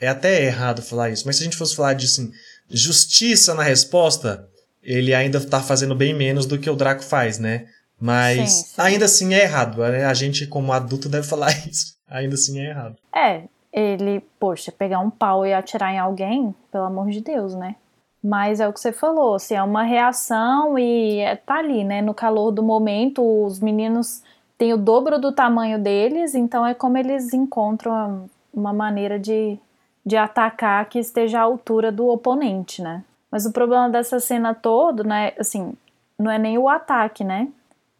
É 0.00 0.08
até 0.08 0.44
errado 0.44 0.80
falar 0.80 1.10
isso, 1.10 1.24
mas 1.26 1.36
se 1.36 1.42
a 1.42 1.44
gente 1.44 1.56
fosse 1.56 1.74
falar 1.76 1.92
de 1.94 2.06
assim, 2.06 2.30
justiça 2.70 3.52
na 3.54 3.62
resposta, 3.62 4.48
ele 4.82 5.12
ainda 5.12 5.40
tá 5.40 5.60
fazendo 5.60 5.94
bem 5.94 6.14
menos 6.14 6.46
do 6.46 6.56
que 6.58 6.70
o 6.70 6.76
Draco 6.76 7.02
faz, 7.02 7.38
né? 7.38 7.66
Mas 8.00 8.50
Sim, 8.50 8.62
sim. 8.64 8.72
ainda 8.78 9.04
assim 9.04 9.34
é 9.34 9.42
errado. 9.42 9.82
né? 9.82 10.06
A 10.06 10.14
gente, 10.14 10.46
como 10.46 10.72
adulto, 10.72 11.08
deve 11.08 11.26
falar 11.26 11.50
isso. 11.68 11.94
Ainda 12.10 12.34
assim 12.34 12.58
é 12.58 12.70
errado. 12.70 12.96
É, 13.14 13.44
ele, 13.72 14.20
poxa, 14.38 14.72
pegar 14.72 14.98
um 14.98 15.10
pau 15.10 15.46
e 15.46 15.54
atirar 15.54 15.94
em 15.94 15.98
alguém, 15.98 16.54
pelo 16.72 16.84
amor 16.84 17.08
de 17.08 17.20
Deus, 17.20 17.54
né? 17.54 17.76
Mas 18.22 18.60
é 18.60 18.68
o 18.68 18.72
que 18.72 18.80
você 18.80 18.92
falou, 18.92 19.34
assim, 19.34 19.54
é 19.54 19.62
uma 19.62 19.82
reação 19.82 20.78
e 20.78 21.20
é, 21.20 21.36
tá 21.36 21.54
ali, 21.54 21.84
né? 21.84 22.02
No 22.02 22.12
calor 22.12 22.50
do 22.50 22.62
momento, 22.62 23.22
os 23.22 23.60
meninos 23.60 24.22
têm 24.58 24.74
o 24.74 24.76
dobro 24.76 25.18
do 25.18 25.32
tamanho 25.32 25.78
deles, 25.78 26.34
então 26.34 26.66
é 26.66 26.74
como 26.74 26.98
eles 26.98 27.32
encontram 27.32 28.28
uma 28.52 28.72
maneira 28.72 29.18
de, 29.18 29.58
de 30.04 30.16
atacar 30.16 30.86
que 30.86 30.98
esteja 30.98 31.38
à 31.38 31.42
altura 31.42 31.90
do 31.90 32.08
oponente, 32.08 32.82
né? 32.82 33.02
Mas 33.30 33.46
o 33.46 33.52
problema 33.52 33.88
dessa 33.88 34.18
cena 34.18 34.52
todo, 34.52 35.04
né, 35.04 35.32
assim, 35.38 35.72
não 36.18 36.30
é 36.30 36.38
nem 36.38 36.58
o 36.58 36.68
ataque, 36.68 37.24
né? 37.24 37.48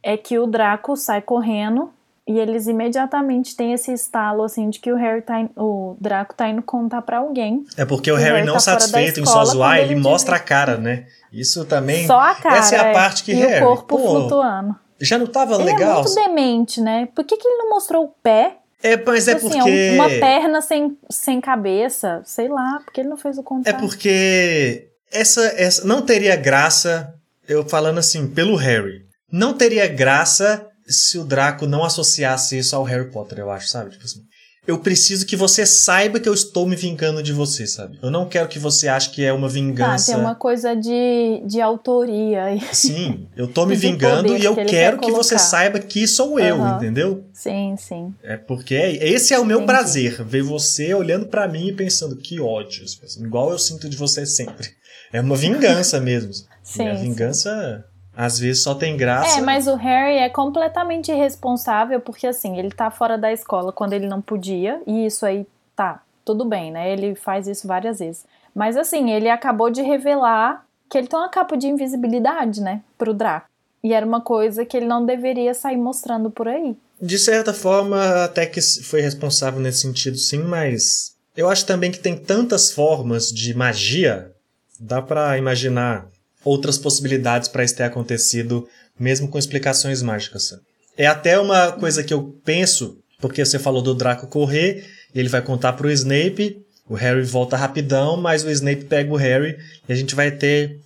É 0.02 0.16
que 0.16 0.38
o 0.38 0.46
Draco 0.46 0.96
sai 0.96 1.22
correndo 1.22 1.90
e 2.28 2.38
eles 2.38 2.66
imediatamente 2.66 3.56
têm 3.56 3.72
esse 3.72 3.92
estalo 3.92 4.42
assim 4.44 4.68
de 4.70 4.78
que 4.78 4.92
o 4.92 4.96
Harry 4.96 5.22
tá 5.22 5.40
in- 5.40 5.50
o 5.56 5.96
Draco 6.00 6.34
tá 6.34 6.48
indo 6.48 6.62
contar 6.62 7.02
pra 7.02 7.18
alguém. 7.18 7.64
É 7.76 7.84
porque 7.84 8.10
o 8.10 8.14
O 8.14 8.16
Harry, 8.18 8.34
Harry 8.34 8.46
não 8.46 8.54
tá 8.54 8.60
satisfeito 8.60 9.20
em 9.20 9.26
só 9.26 9.44
zoar, 9.44 9.78
ele 9.78 9.94
ele 9.94 10.00
mostra 10.00 10.36
a 10.36 10.40
cara, 10.40 10.76
né? 10.76 11.06
Isso 11.32 11.64
também. 11.64 12.06
Só 12.06 12.18
a 12.18 12.34
cara. 12.34 12.56
essa 12.58 12.76
é 12.76 12.90
a 12.90 12.92
parte 12.92 13.24
que 13.24 13.32
e 13.32 13.34
Harry, 13.34 13.64
o 13.64 13.68
corpo 13.68 13.96
pô, 13.96 14.08
flutuando. 14.10 14.76
Já 15.00 15.16
não 15.18 15.26
tava 15.26 15.54
Ele 15.54 15.64
legal? 15.64 16.00
é 16.00 16.02
muito 16.02 16.14
demente, 16.14 16.80
né? 16.80 17.08
Por 17.14 17.24
que, 17.24 17.36
que 17.36 17.48
ele 17.48 17.56
não 17.56 17.70
mostrou 17.70 18.04
o 18.04 18.08
pé? 18.22 18.56
É, 18.82 18.96
mas 18.96 19.28
é 19.28 19.32
assim, 19.34 19.48
porque. 19.48 19.90
uma 19.94 20.08
perna 20.08 20.60
sem, 20.62 20.96
sem 21.10 21.40
cabeça, 21.40 22.20
sei 22.24 22.48
lá, 22.48 22.80
porque 22.84 23.00
ele 23.00 23.08
não 23.08 23.16
fez 23.16 23.36
o 23.38 23.40
É 23.40 23.44
contrário. 23.44 23.80
porque 23.80 24.88
essa, 25.10 25.42
essa 25.56 25.86
não 25.86 26.02
teria 26.02 26.36
graça, 26.36 27.14
eu 27.48 27.66
falando 27.68 27.98
assim, 27.98 28.26
pelo 28.28 28.56
Harry. 28.56 29.06
Não 29.32 29.52
teria 29.54 29.86
graça 29.86 30.66
se 30.90 31.18
o 31.18 31.24
Draco 31.24 31.66
não 31.66 31.84
associasse 31.84 32.58
isso 32.58 32.74
ao 32.74 32.82
Harry 32.84 33.10
Potter, 33.10 33.38
eu 33.38 33.50
acho, 33.50 33.68
sabe? 33.68 33.90
Tipo 33.90 34.04
assim, 34.04 34.20
eu 34.66 34.78
preciso 34.78 35.24
que 35.24 35.36
você 35.36 35.64
saiba 35.64 36.20
que 36.20 36.28
eu 36.28 36.34
estou 36.34 36.66
me 36.66 36.76
vingando 36.76 37.22
de 37.22 37.32
você, 37.32 37.66
sabe? 37.66 37.98
Eu 38.02 38.10
não 38.10 38.28
quero 38.28 38.46
que 38.48 38.58
você 38.58 38.88
ache 38.88 39.10
que 39.10 39.24
é 39.24 39.32
uma 39.32 39.48
vingança. 39.48 40.12
tem 40.12 40.20
uma 40.20 40.34
coisa 40.34 40.76
de, 40.76 41.42
de 41.46 41.60
autoria 41.60 42.44
aí. 42.44 42.60
Sim, 42.72 43.26
eu 43.36 43.48
tô 43.48 43.64
me 43.64 43.74
vingando 43.76 44.36
e 44.36 44.44
eu 44.44 44.54
que 44.54 44.64
quero 44.66 44.98
quer 44.98 45.06
que 45.06 45.10
você 45.10 45.38
saiba 45.38 45.78
que 45.78 46.06
sou 46.06 46.38
eu, 46.38 46.60
Aham. 46.60 46.76
entendeu? 46.76 47.24
Sim, 47.32 47.74
sim. 47.78 48.14
É 48.22 48.36
porque 48.36 48.74
esse 48.74 49.32
é 49.32 49.38
o 49.38 49.44
meu 49.44 49.58
Entendi. 49.58 49.72
prazer, 49.72 50.24
ver 50.24 50.42
você 50.42 50.92
olhando 50.94 51.26
pra 51.26 51.48
mim 51.48 51.68
e 51.68 51.72
pensando 51.72 52.16
que 52.16 52.38
ódio, 52.38 52.84
igual 53.18 53.50
eu 53.50 53.58
sinto 53.58 53.88
de 53.88 53.96
você 53.96 54.26
sempre. 54.26 54.68
É 55.12 55.20
uma 55.20 55.36
vingança 55.36 55.98
mesmo. 56.00 56.32
Sim, 56.62 56.84
e 56.84 56.88
a 56.88 56.94
vingança 56.94 57.84
às 58.20 58.38
vezes 58.38 58.62
só 58.62 58.74
tem 58.74 58.98
graça. 58.98 59.38
É, 59.38 59.40
mas 59.40 59.66
o 59.66 59.74
Harry 59.76 60.18
é 60.18 60.28
completamente 60.28 61.10
irresponsável 61.10 62.00
porque 62.00 62.26
assim, 62.26 62.58
ele 62.58 62.70
tá 62.70 62.90
fora 62.90 63.16
da 63.16 63.32
escola 63.32 63.72
quando 63.72 63.94
ele 63.94 64.06
não 64.06 64.20
podia, 64.20 64.82
e 64.86 65.06
isso 65.06 65.24
aí 65.24 65.46
tá, 65.74 66.02
tudo 66.22 66.44
bem, 66.44 66.70
né? 66.70 66.92
Ele 66.92 67.14
faz 67.14 67.48
isso 67.48 67.66
várias 67.66 67.98
vezes. 67.98 68.26
Mas 68.54 68.76
assim, 68.76 69.10
ele 69.10 69.30
acabou 69.30 69.70
de 69.70 69.80
revelar 69.80 70.66
que 70.90 70.98
ele 70.98 71.06
tem 71.06 71.18
uma 71.18 71.30
capa 71.30 71.56
de 71.56 71.66
invisibilidade, 71.66 72.60
né, 72.60 72.82
pro 72.98 73.14
Draco. 73.14 73.48
E 73.82 73.94
era 73.94 74.04
uma 74.04 74.20
coisa 74.20 74.66
que 74.66 74.76
ele 74.76 74.86
não 74.86 75.06
deveria 75.06 75.54
sair 75.54 75.78
mostrando 75.78 76.30
por 76.30 76.46
aí. 76.46 76.76
De 77.00 77.18
certa 77.18 77.54
forma, 77.54 78.22
até 78.22 78.44
que 78.44 78.60
foi 78.82 79.00
responsável 79.00 79.58
nesse 79.58 79.80
sentido, 79.80 80.18
sim, 80.18 80.42
mas 80.42 81.16
eu 81.34 81.48
acho 81.48 81.64
também 81.64 81.90
que 81.90 81.98
tem 81.98 82.18
tantas 82.18 82.70
formas 82.70 83.32
de 83.32 83.54
magia, 83.54 84.30
dá 84.78 85.00
pra 85.00 85.38
imaginar 85.38 86.06
outras 86.44 86.78
possibilidades 86.78 87.48
pra 87.48 87.64
isso 87.64 87.76
ter 87.76 87.84
acontecido, 87.84 88.68
mesmo 88.98 89.28
com 89.28 89.38
explicações 89.38 90.02
mágicas. 90.02 90.54
É 90.96 91.06
até 91.06 91.38
uma 91.38 91.72
coisa 91.72 92.02
que 92.02 92.12
eu 92.12 92.38
penso, 92.44 92.98
porque 93.18 93.44
você 93.44 93.58
falou 93.58 93.82
do 93.82 93.94
Draco 93.94 94.26
correr, 94.26 94.84
ele 95.14 95.28
vai 95.28 95.42
contar 95.42 95.72
pro 95.74 95.90
Snape, 95.90 96.64
o 96.88 96.94
Harry 96.94 97.22
volta 97.22 97.56
rapidão, 97.56 98.16
mas 98.16 98.44
o 98.44 98.50
Snape 98.50 98.84
pega 98.84 99.12
o 99.12 99.16
Harry 99.16 99.56
e 99.88 99.92
a 99.92 99.96
gente 99.96 100.14
vai 100.14 100.30
ter 100.30 100.80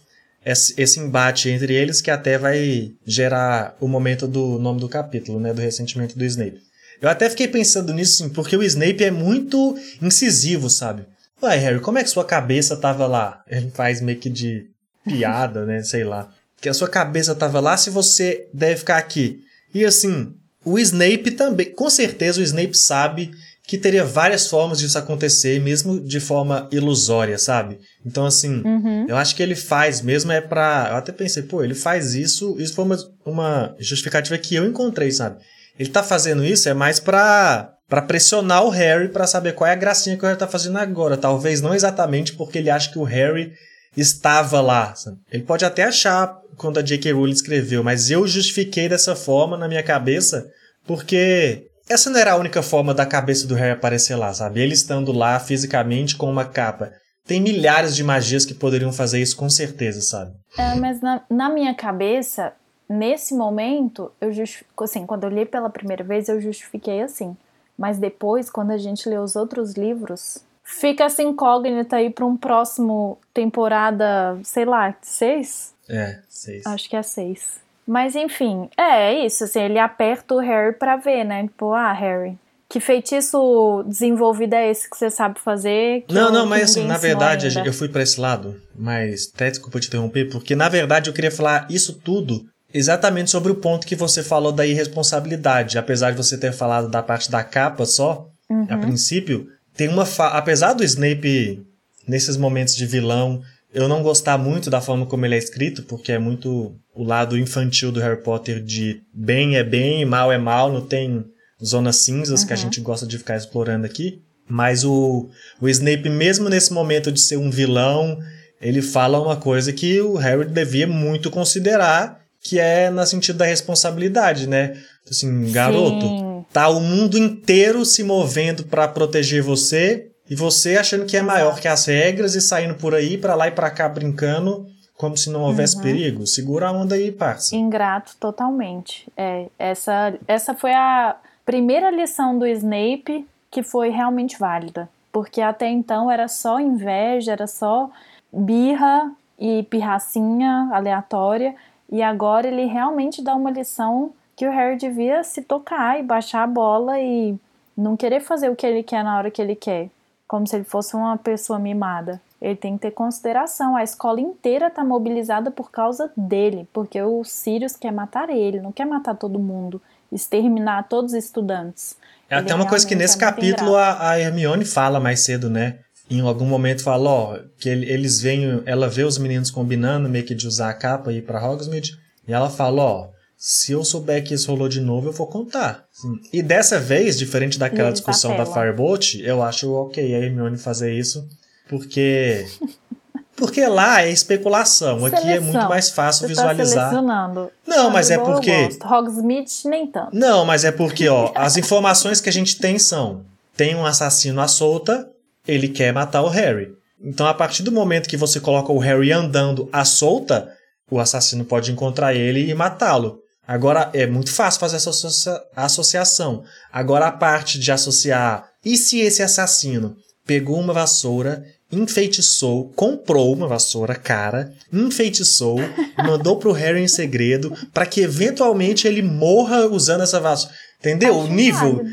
esse 0.45 1.01
embate 1.01 1.49
entre 1.49 1.73
eles 1.73 2.03
que 2.03 2.11
até 2.11 2.37
vai 2.37 2.93
gerar 3.07 3.75
o 3.81 3.89
momento 3.89 4.29
do 4.29 4.59
nome 4.59 4.79
do 4.79 4.89
capítulo, 4.89 5.41
né, 5.41 5.55
do 5.55 5.63
ressentimento 5.63 6.19
do 6.19 6.25
Snape. 6.25 6.61
Eu 7.01 7.09
até 7.09 7.29
fiquei 7.31 7.49
pensando 7.49 7.95
nisso, 7.95 8.19
sim, 8.19 8.29
porque 8.29 8.57
o 8.57 8.63
Snape 8.63 9.03
é 9.03 9.11
muito 9.11 9.77
incisivo, 10.01 10.69
sabe? 10.69 11.07
Ué, 11.43 11.57
Harry, 11.57 11.81
como 11.81 11.99
é 11.99 12.05
que 12.05 12.11
sua 12.11 12.25
cabeça 12.25 12.77
tava 12.77 13.07
lá? 13.07 13.43
Ele 13.49 13.71
faz 13.71 14.01
meio 14.01 14.19
que 14.19 14.31
de 14.31 14.67
piada, 15.05 15.65
né, 15.65 15.83
sei 15.83 16.05
lá. 16.05 16.29
Que 16.61 16.69
a 16.69 16.75
sua 16.75 16.89
cabeça 16.89 17.35
tava 17.35 17.61
lá 17.61 17.77
se 17.77 17.91
você 17.91 18.49
deve 18.53 18.77
ficar 18.77 18.97
aqui. 18.97 19.41
E 19.75 19.85
assim, 19.85 20.33
o 20.65 20.79
Snape 20.79 21.33
também, 21.33 21.71
com 21.73 21.91
certeza 21.91 22.41
o 22.41 22.45
Snape 22.45 22.77
sabe 22.77 23.31
que 23.67 23.79
teria 23.79 24.05
várias 24.05 24.47
formas 24.47 24.79
disso 24.79 24.99
acontecer, 24.99 25.59
mesmo 25.61 25.99
de 25.99 26.21
forma 26.21 26.69
ilusória, 26.71 27.39
sabe? 27.39 27.79
Então, 28.05 28.27
assim, 28.27 28.63
Uhum. 28.63 29.07
eu 29.09 29.17
acho 29.17 29.35
que 29.35 29.43
ele 29.43 29.55
faz 29.55 30.03
mesmo 30.03 30.31
é 30.33 30.41
pra. 30.41 30.89
Eu 30.91 30.97
até 30.97 31.13
pensei, 31.13 31.43
pô, 31.45 31.65
ele 31.65 31.75
faz 31.75 32.15
isso. 32.15 32.57
Isso 32.59 32.75
foi 32.75 32.85
uma, 32.85 32.99
uma 33.25 33.75
justificativa 33.79 34.37
que 34.37 34.55
eu 34.55 34.67
encontrei, 34.67 35.11
sabe? 35.11 35.37
Ele 35.79 35.89
tá 35.89 36.03
fazendo 36.03 36.45
isso 36.45 36.69
é 36.69 36.75
mais 36.75 37.01
pra, 37.01 37.73
pra 37.89 38.03
pressionar 38.03 38.65
o 38.65 38.69
Harry 38.69 39.09
pra 39.09 39.27
saber 39.27 39.53
qual 39.55 39.67
é 39.69 39.73
a 39.73 39.77
gracinha 39.77 40.17
que 40.17 40.23
o 40.25 40.27
Harry 40.27 40.39
tá 40.39 40.47
fazendo 40.47 40.77
agora. 40.79 41.17
Talvez 41.17 41.61
não 41.63 41.75
exatamente 41.75 42.35
porque 42.35 42.59
ele 42.59 42.69
acha 42.71 42.91
que 42.93 42.99
o 42.99 43.03
Harry 43.03 43.51
estava 43.97 44.61
lá. 44.61 44.95
sabe? 44.95 45.19
Ele 45.31 45.43
pode 45.43 45.65
até 45.65 45.85
achar 45.85 46.39
quando 46.57 46.79
a 46.79 46.83
J.K. 46.83 47.13
Rowling 47.13 47.33
escreveu, 47.33 47.83
mas 47.83 48.11
eu 48.11 48.27
justifiquei 48.27 48.89
dessa 48.89 49.17
forma 49.17 49.57
na 49.57 49.69
minha 49.69 49.83
cabeça 49.83 50.47
porque 50.87 51.67
essa 51.89 52.11
não 52.11 52.19
era 52.19 52.33
a 52.33 52.37
única 52.37 52.63
forma 52.63 52.95
da 52.95 53.07
cabeça 53.07 53.47
do 53.47 53.55
Harry 53.55 53.73
aparecer 53.73 54.17
lá, 54.17 54.33
sabe? 54.33 54.61
Ele 54.61 54.73
estando 54.73 55.13
lá 55.13 55.39
fisicamente 55.39 56.17
com 56.17 56.31
uma 56.31 56.45
capa. 56.45 56.93
Tem 57.27 57.41
milhares 57.41 57.97
de 57.97 58.05
magias 58.05 58.45
que 58.45 58.55
poderiam 58.55 58.93
fazer 58.93 59.21
isso 59.21 59.37
com 59.37 59.49
certeza, 59.49 60.01
sabe? 60.03 60.33
É, 60.59 60.75
mas 60.75 61.01
na, 61.01 61.23
na 61.31 61.49
minha 61.49 61.75
cabeça, 61.75 62.53
nesse 62.89 63.35
momento, 63.35 64.13
eu 64.21 64.33
justifico, 64.33 64.85
assim, 64.85 65.07
quando 65.07 65.25
eu 65.25 65.31
li 65.31 65.47
pela 65.47 65.71
primeira 65.71 66.05
vez, 66.05 66.29
eu 66.29 66.41
justifiquei 66.41 67.01
assim. 67.01 67.37
Mas 67.79 67.99
depois, 67.99 68.51
quando 68.51 68.71
a 68.71 68.79
gente 68.79 69.09
lê 69.09 69.19
os 69.19 69.37
outros 69.37 69.73
livros, 69.73 70.45
fica 70.65 71.05
essa 71.05 71.23
incógnita 71.23 71.97
aí 71.97 72.11
para 72.11 72.25
um 72.25 72.37
próximo 72.37 73.19
temporada, 73.33 74.39
sei 74.43 74.65
lá, 74.65 74.95
seis? 75.03 75.73
É, 75.89 76.19
seis. 76.29 76.67
Acho 76.67 76.89
que 76.89 76.97
é 76.97 77.03
seis. 77.03 77.63
Mas 77.87 78.17
enfim, 78.17 78.69
é, 78.77 79.13
é 79.13 79.27
isso, 79.27 79.45
assim, 79.45 79.61
ele 79.61 79.79
aperta 79.79 80.35
o 80.35 80.39
Harry 80.39 80.73
pra 80.75 80.97
ver, 80.97 81.23
né? 81.25 81.43
Tipo, 81.43 81.73
ah, 81.75 81.93
Harry, 81.93 82.39
que 82.69 82.81
feitiço 82.81 83.85
desenvolvido 83.87 84.55
é 84.55 84.71
esse 84.71 84.89
que 84.89 84.97
você 84.97 85.11
sabe 85.11 85.39
fazer? 85.39 86.05
Não, 86.11 86.27
eu- 86.29 86.33
não, 86.33 86.47
mas 86.47 86.71
assim, 86.71 86.87
na 86.87 86.97
verdade, 86.97 87.47
ainda? 87.49 87.69
eu 87.69 87.73
fui 87.75 87.89
pra 87.89 88.03
esse 88.03 88.19
lado, 88.19 88.57
mas 88.75 89.31
até 89.35 89.51
desculpa 89.51 89.79
te 89.79 89.89
interromper, 89.89 90.31
porque 90.31 90.57
na 90.57 90.69
verdade 90.71 91.11
eu 91.11 91.15
queria 91.15 91.31
falar 91.31 91.67
isso 91.71 91.93
tudo 92.01 92.47
exatamente 92.73 93.31
sobre 93.31 93.53
o 93.53 93.57
ponto 93.57 93.87
que 93.87 93.95
você 93.95 94.23
falou 94.23 94.51
da 94.51 94.67
irresponsabilidade. 94.67 95.77
Apesar 95.79 96.11
de 96.13 96.17
você 96.17 96.39
ter 96.39 96.53
falado 96.53 96.89
da 96.89 97.03
parte 97.03 97.31
da 97.31 97.45
capa 97.45 97.85
só, 97.85 98.29
Uhum. 98.51 98.67
a 98.71 98.77
princípio, 98.79 99.47
tem 99.77 99.89
uma. 99.89 100.05
Fa... 100.07 100.29
Apesar 100.29 100.73
do 100.73 100.85
Snape, 100.85 101.65
nesses 102.07 102.37
momentos 102.37 102.75
de 102.77 102.87
vilão, 102.87 103.43
eu 103.73 103.89
não 103.89 104.03
gostar 104.03 104.39
muito 104.39 104.71
da 104.71 104.81
forma 104.81 105.07
como 105.07 105.27
ele 105.27 105.35
é 105.35 105.39
escrito, 105.39 105.83
porque 105.85 106.13
é 106.13 106.19
muito 106.19 106.75
o 106.95 107.03
lado 107.03 107.37
infantil 107.37 107.91
do 107.91 108.01
Harry 108.01 108.23
Potter 108.23 108.63
de 108.63 109.03
bem 109.13 109.57
é 109.57 109.65
bem, 109.65 110.05
mal 110.05 110.31
é 110.33 110.39
mal, 110.39 110.73
não 110.73 110.81
tem 110.81 111.25
zonas 111.63 111.97
cinzas 111.97 112.45
que 112.45 112.53
a 112.53 112.57
Uhum. 112.57 112.63
gente 112.63 112.81
gosta 112.81 113.07
de 113.07 113.19
ficar 113.19 113.37
explorando 113.37 113.85
aqui. 113.87 114.21
Mas 114.49 114.85
o, 114.85 115.29
o 115.61 115.69
Snape, 115.69 116.09
mesmo 116.11 116.49
nesse 116.49 116.73
momento 116.73 117.11
de 117.11 117.19
ser 117.21 117.39
um 117.39 117.51
vilão, 117.51 118.19
ele 118.61 118.83
fala 118.83 119.21
uma 119.21 119.37
coisa 119.37 119.73
que 119.73 120.01
o 120.01 120.17
Harry 120.17 120.45
devia 120.45 120.87
muito 120.87 121.31
considerar, 121.31 122.21
que 122.43 122.59
é 122.61 122.91
no 122.91 123.05
sentido 123.07 123.39
da 123.39 123.47
responsabilidade, 123.47 124.47
né? 124.47 124.77
Assim, 125.11 125.51
garoto, 125.51 126.07
Sim. 126.07 126.34
Tá 126.55 126.69
o 126.69 126.79
mundo 126.81 127.19
inteiro 127.19 127.85
se 127.85 128.03
movendo 128.05 128.65
pra 128.65 128.87
proteger 128.89 129.43
você 129.43 130.09
e 130.31 130.35
você 130.37 130.79
achando 130.79 131.05
que 131.05 131.17
é 131.17 131.21
maior 131.23 131.59
que 131.61 131.67
as 131.69 131.85
regras 131.87 132.35
e 132.37 132.41
saindo 132.41 132.77
por 132.77 132.95
aí 132.95 133.19
pra 133.19 133.35
lá 133.35 133.49
e 133.49 133.51
pra 133.51 133.71
cá 133.71 133.89
brincando 133.89 134.65
como 134.97 135.17
se 135.17 135.29
não 135.31 135.43
houvesse 135.43 135.75
Uhum. 135.77 135.83
perigo. 135.83 136.27
Segura 136.29 136.69
a 136.69 136.73
onda 136.73 136.95
aí, 136.95 137.11
parça. 137.11 137.57
Ingrato 137.57 138.13
totalmente. 138.21 139.07
É, 139.17 139.47
essa, 139.59 140.15
essa 140.29 140.55
foi 140.55 140.73
a 140.73 141.17
primeira 141.45 141.91
lição 141.91 142.39
do 142.39 142.47
Snape 142.47 143.27
que 143.51 143.63
foi 143.65 143.91
realmente 143.91 144.39
válida. 144.39 144.89
Porque 145.13 145.41
até 145.41 145.69
então 145.69 146.09
era 146.11 146.29
só 146.29 146.61
inveja, 146.61 147.33
era 147.33 147.47
só 147.49 147.91
birra 148.33 149.11
e 149.39 149.65
pirracinha 149.65 150.71
aleatória. 150.73 151.55
E 151.91 152.01
agora 152.01 152.47
ele 152.47 152.65
realmente 152.67 153.23
dá 153.23 153.35
uma 153.35 153.51
lição 153.51 154.13
que 154.37 154.47
o 154.47 154.51
Harry 154.51 154.77
devia 154.77 155.23
se 155.23 155.43
tocar 155.43 155.99
e 155.99 156.03
baixar 156.03 156.43
a 156.43 156.47
bola 156.47 156.99
e 157.01 157.39
não 157.77 157.97
querer 157.97 158.21
fazer 158.21 158.49
o 158.49 158.57
que 158.57 158.67
ele 158.67 158.83
quer 158.83 159.03
na 159.05 159.17
hora 159.17 159.31
que 159.31 159.41
ele 159.41 159.55
quer. 159.55 159.89
como 160.27 160.47
se 160.47 160.57
ele 160.57 160.65
fosse 160.65 160.97
uma 160.97 161.17
pessoa 161.19 161.59
mimada. 161.59 162.21
Ele 162.41 162.57
tem 162.57 162.75
que 162.75 162.83
ter 162.83 162.91
consideração. 162.91 163.77
A 163.77 163.85
escola 163.85 164.21
inteira 164.21 164.67
está 164.67 164.83
mobilizada 164.83 165.51
por 165.51 165.71
causa 165.71 166.11
dele, 166.17 166.67
porque 166.73 167.01
o 167.01 167.23
Sirius 167.25 167.77
quer 167.77 167.93
matar 167.93 168.31
ele, 168.31 168.61
não 168.61 168.73
quer 168.73 168.87
matar 168.87 169.15
todo 169.15 169.39
mundo, 169.39 169.81
exterminar 170.11 170.89
todos 170.89 171.13
os 171.13 171.25
estudantes. 171.25 171.97
É 172.29 172.37
até 172.37 172.55
uma 172.55 172.67
coisa 172.67 172.87
que 172.87 172.95
nesse 172.95 173.17
é 173.17 173.21
capítulo 173.21 173.77
a, 173.77 174.11
a, 174.11 174.19
Hermione 174.19 174.65
fala 174.65 174.99
mais 174.99 175.21
cedo, 175.21 175.49
né? 175.49 175.79
Em 176.11 176.21
algum 176.21 176.47
momento 176.47 176.83
fala, 176.83 177.09
ó, 177.09 177.39
que 177.59 177.69
eles 177.69 178.21
veem, 178.21 178.63
ela 178.67 178.89
vê 178.89 179.05
os 179.05 179.19
meninos 179.19 179.51
combinando 179.51 180.09
meio 180.09 180.25
que 180.25 180.35
de 180.35 180.47
usar 180.47 180.71
a 180.71 180.75
capa 180.75 181.13
e 181.13 181.19
ir 181.19 181.23
pra 181.23 181.43
Hogsmeade, 181.43 181.99
e 182.27 182.33
ela 182.33 182.51
fala, 182.51 182.83
ó, 182.83 183.09
se 183.47 183.73
eu 183.73 183.85
souber 183.85 184.25
que 184.25 184.33
isso 184.33 184.51
rolou 184.51 184.71
de 184.71 184.81
novo, 184.81 185.09
eu 185.09 185.13
vou 185.13 185.27
contar. 185.27 185.85
Sim. 185.93 186.19
E 186.33 186.43
dessa 186.43 186.81
vez, 186.81 187.19
diferente 187.19 187.59
daquela 187.59 187.93
discussão 187.93 188.35
da 188.39 188.47
Firebolt, 188.47 189.17
eu 189.17 189.43
acho 189.43 189.71
ok 189.71 190.15
a 190.15 190.19
Hermione 190.19 190.57
fazer 190.57 190.95
isso, 190.95 191.29
porque 191.69 192.47
porque 193.37 193.67
lá 193.67 194.01
é 194.01 194.11
especulação, 194.11 194.99
Seleção. 195.01 195.19
aqui 195.19 195.29
é 195.29 195.41
muito 195.41 195.69
mais 195.69 195.91
fácil 195.91 196.27
Você 196.27 196.35
tá 196.35 196.41
visualizar. 196.41 196.85
Tá 196.85 196.89
selecionando. 196.89 197.51
Não, 197.67 197.91
mas 197.91 198.11
é 198.11 198.17
porque 198.17 198.71
Hogsmeade 198.83 199.53
nem 199.67 199.89
tanto. 199.89 200.17
Não, 200.17 200.47
mas 200.47 200.65
é 200.65 200.73
porque 200.73 201.07
ó, 201.11 201.31
as 201.37 201.59
informações 201.59 202.23
que 202.23 202.31
a 202.31 202.33
gente 202.33 202.59
tem 202.59 202.79
são: 202.79 203.27
tem 203.55 203.77
um 203.77 203.85
assassino 203.85 204.41
à 204.41 204.49
solta, 204.49 205.07
ele 205.47 205.69
quer 205.69 205.93
matar 205.93 206.23
o 206.23 206.31
Harry. 206.31 206.73
Então, 206.99 207.27
a 207.27 207.35
partir 207.35 207.63
do 207.63 207.71
momento 207.71 208.09
que 208.09 208.17
você 208.17 208.41
coloca 208.41 208.73
o 208.73 208.79
Harry 208.79 209.13
andando 209.13 209.69
à 209.71 209.85
solta, 209.85 210.51
o 210.91 210.99
assassino 210.99 211.45
pode 211.45 211.71
encontrar 211.71 212.15
ele 212.15 212.49
e 212.49 212.55
matá-lo. 212.55 213.23
Agora 213.47 213.91
é 213.93 214.07
muito 214.07 214.33
fácil 214.33 214.61
fazer 214.61 214.77
essa 214.77 214.91
associa 214.91 215.41
associação. 215.55 216.45
Agora 216.73 217.07
a 217.07 217.13
parte 217.13 217.59
de 217.59 217.71
associar, 217.71 218.49
e 218.65 218.77
se 218.77 219.01
esse 219.01 219.23
assassino 219.23 219.97
pegou 220.27 220.59
uma 220.59 220.73
vassoura, 220.73 221.45
enfeitiçou, 221.71 222.73
comprou 222.75 223.35
uma 223.35 223.47
vassoura 223.47 223.95
cara, 223.95 224.53
enfeitiçou, 224.73 225.59
mandou 226.05 226.37
pro 226.37 226.53
Harry 226.53 226.81
em 226.81 226.89
segredo 226.89 227.53
para 227.73 227.85
que 227.85 228.01
eventualmente 228.01 228.87
ele 228.87 229.03
morra 229.03 229.67
usando 229.67 230.03
essa 230.03 230.21
vassoura. 230.21 230.55
Entendeu? 230.81 231.19
Acho 231.19 231.31
o 231.31 231.33
nível, 231.33 231.85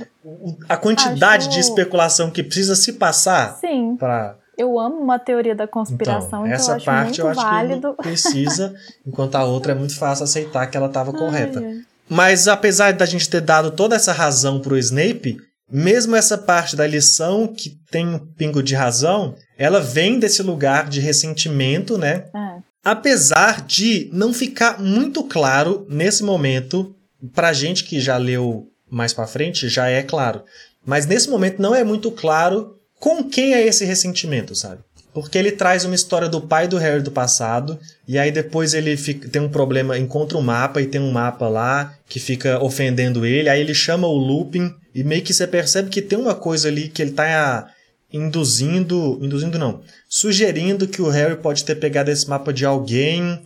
a 0.67 0.75
quantidade 0.75 1.47
Acho... 1.47 1.55
de 1.55 1.59
especulação 1.59 2.29
que 2.29 2.43
precisa 2.43 2.75
se 2.75 2.93
passar 2.93 3.57
para 3.97 4.35
eu 4.61 4.79
amo 4.79 4.97
uma 4.97 5.17
teoria 5.17 5.55
da 5.55 5.67
conspiração, 5.67 6.45
então, 6.45 6.53
essa 6.53 6.77
eu 6.77 6.81
parte 6.83 7.19
eu 7.19 7.27
acho 7.27 7.41
válido. 7.41 7.93
que 7.95 8.03
precisa, 8.03 8.73
enquanto 9.05 9.35
a 9.35 9.43
outra 9.43 9.71
é 9.71 9.75
muito 9.75 9.95
fácil 9.97 10.23
aceitar 10.23 10.67
que 10.67 10.77
ela 10.77 10.87
estava 10.87 11.11
correta. 11.11 11.61
Mas 12.09 12.47
apesar 12.47 12.93
da 12.93 13.05
gente 13.05 13.29
ter 13.29 13.41
dado 13.41 13.71
toda 13.71 13.95
essa 13.95 14.11
razão 14.11 14.59
pro 14.59 14.77
Snape, 14.77 15.37
mesmo 15.71 16.15
essa 16.15 16.37
parte 16.37 16.75
da 16.75 16.85
lição 16.85 17.47
que 17.47 17.69
tem 17.89 18.05
um 18.05 18.19
pingo 18.19 18.61
de 18.61 18.75
razão, 18.75 19.35
ela 19.57 19.79
vem 19.79 20.19
desse 20.19 20.43
lugar 20.43 20.89
de 20.89 20.99
ressentimento, 20.99 21.97
né? 21.97 22.25
É. 22.35 22.61
Apesar 22.83 23.61
de 23.61 24.09
não 24.11 24.33
ficar 24.33 24.81
muito 24.81 25.23
claro 25.23 25.85
nesse 25.89 26.23
momento, 26.23 26.93
pra 27.33 27.53
gente 27.53 27.85
que 27.85 27.99
já 27.99 28.17
leu 28.17 28.67
mais 28.89 29.13
para 29.13 29.27
frente, 29.27 29.69
já 29.69 29.87
é 29.87 30.03
claro. 30.03 30.43
Mas 30.85 31.05
nesse 31.05 31.29
momento 31.29 31.61
não 31.61 31.73
é 31.73 31.83
muito 31.83 32.11
claro 32.11 32.75
com 33.01 33.23
quem 33.23 33.55
é 33.55 33.65
esse 33.65 33.83
ressentimento, 33.83 34.53
sabe? 34.53 34.83
Porque 35.11 35.35
ele 35.35 35.51
traz 35.51 35.83
uma 35.83 35.95
história 35.95 36.29
do 36.29 36.39
pai 36.39 36.67
do 36.67 36.77
Harry 36.77 37.01
do 37.01 37.11
passado, 37.11 37.79
e 38.07 38.17
aí 38.17 38.31
depois 38.31 38.75
ele 38.75 38.95
fica, 38.95 39.27
tem 39.27 39.41
um 39.41 39.49
problema, 39.49 39.97
encontra 39.97 40.37
um 40.37 40.41
mapa 40.41 40.79
e 40.79 40.85
tem 40.85 41.01
um 41.01 41.11
mapa 41.11 41.49
lá 41.49 41.95
que 42.07 42.19
fica 42.19 42.63
ofendendo 42.63 43.25
ele, 43.25 43.49
aí 43.49 43.59
ele 43.59 43.73
chama 43.73 44.07
o 44.07 44.15
Lupin 44.15 44.73
e 44.93 45.03
meio 45.03 45.23
que 45.23 45.33
você 45.33 45.47
percebe 45.47 45.89
que 45.89 45.99
tem 45.99 46.17
uma 46.17 46.35
coisa 46.35 46.67
ali 46.67 46.89
que 46.89 47.01
ele 47.01 47.11
tá 47.11 47.67
induzindo, 48.13 49.17
induzindo 49.19 49.57
não, 49.57 49.81
sugerindo 50.07 50.87
que 50.87 51.01
o 51.01 51.09
Harry 51.09 51.37
pode 51.37 51.65
ter 51.65 51.75
pegado 51.75 52.11
esse 52.11 52.29
mapa 52.29 52.53
de 52.53 52.65
alguém. 52.65 53.41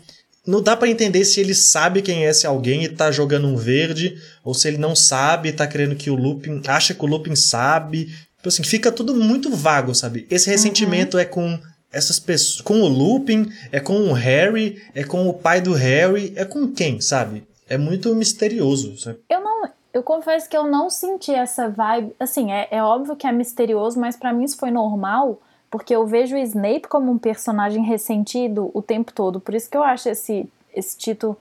Não 0.46 0.62
dá 0.62 0.76
para 0.76 0.89
entender 0.89 1.24
se 1.24 1.39
ele 1.39 1.56
sabe 1.56 2.02
quem 2.02 2.26
é 2.26 2.30
esse 2.30 2.46
alguém 2.46 2.84
e 2.84 2.89
tá 2.89 3.10
jogando 3.10 3.48
um 3.48 3.56
verde, 3.56 4.18
ou 4.44 4.54
se 4.54 4.68
ele 4.68 4.78
não 4.78 4.96
sabe 4.96 5.50
e 5.50 5.54
tá 5.54 5.65
querendo 5.65 5.96
que 5.96 6.10
o 6.10 6.15
Lupin, 6.15 6.62
acha 6.68 6.94
que 6.94 7.04
o 7.04 7.08
Lupin 7.08 7.36
sabe, 7.36 8.13
Tipo 8.45 8.49
assim, 8.49 8.63
fica 8.63 8.91
tudo 8.91 9.15
muito 9.15 9.49
vago, 9.49 9.95
sabe? 9.95 10.27
Esse 10.29 10.51
ressentimento 10.51 11.17
uhum. 11.17 11.21
é 11.21 11.25
com 11.25 11.60
essas 11.91 12.19
pessoas, 12.19 12.62
com 12.62 12.79
o 12.81 12.88
Lupin, 12.88 13.51
é 13.71 13.79
com 13.79 13.97
o 14.08 14.13
Harry, 14.13 14.84
é 14.93 15.03
com 15.03 15.27
o 15.27 15.34
pai 15.34 15.62
do 15.62 15.73
Harry, 15.73 16.31
é 16.36 16.45
com 16.45 16.67
quem, 16.67 17.01
sabe? 17.01 17.43
É 17.67 17.75
muito 17.75 18.13
misterioso, 18.13 18.99
sabe? 18.99 19.17
Eu 19.27 19.41
não, 19.41 19.67
eu 19.91 20.03
confesso 20.03 20.47
que 20.47 20.55
eu 20.55 20.67
não 20.67 20.91
senti 20.91 21.31
essa 21.31 21.69
vibe, 21.69 22.13
assim, 22.19 22.51
é, 22.51 22.67
é 22.69 22.84
óbvio 22.84 23.15
que 23.15 23.25
é 23.25 23.31
misterioso, 23.31 23.99
mas 23.99 24.15
para 24.15 24.31
mim 24.31 24.43
isso 24.43 24.58
foi 24.58 24.69
normal, 24.69 25.41
porque 25.71 25.95
eu 25.95 26.05
vejo 26.05 26.36
o 26.36 26.39
Snape 26.39 26.88
como 26.88 27.12
um 27.12 27.17
personagem 27.17 27.84
ressentido 27.84 28.69
o 28.75 28.81
tempo 28.84 29.12
todo, 29.12 29.39
por 29.39 29.55
isso 29.55 29.67
que 29.67 29.75
eu 29.75 29.81
acho 29.81 30.08
esse, 30.08 30.47
esse 30.71 30.95
título 30.95 31.36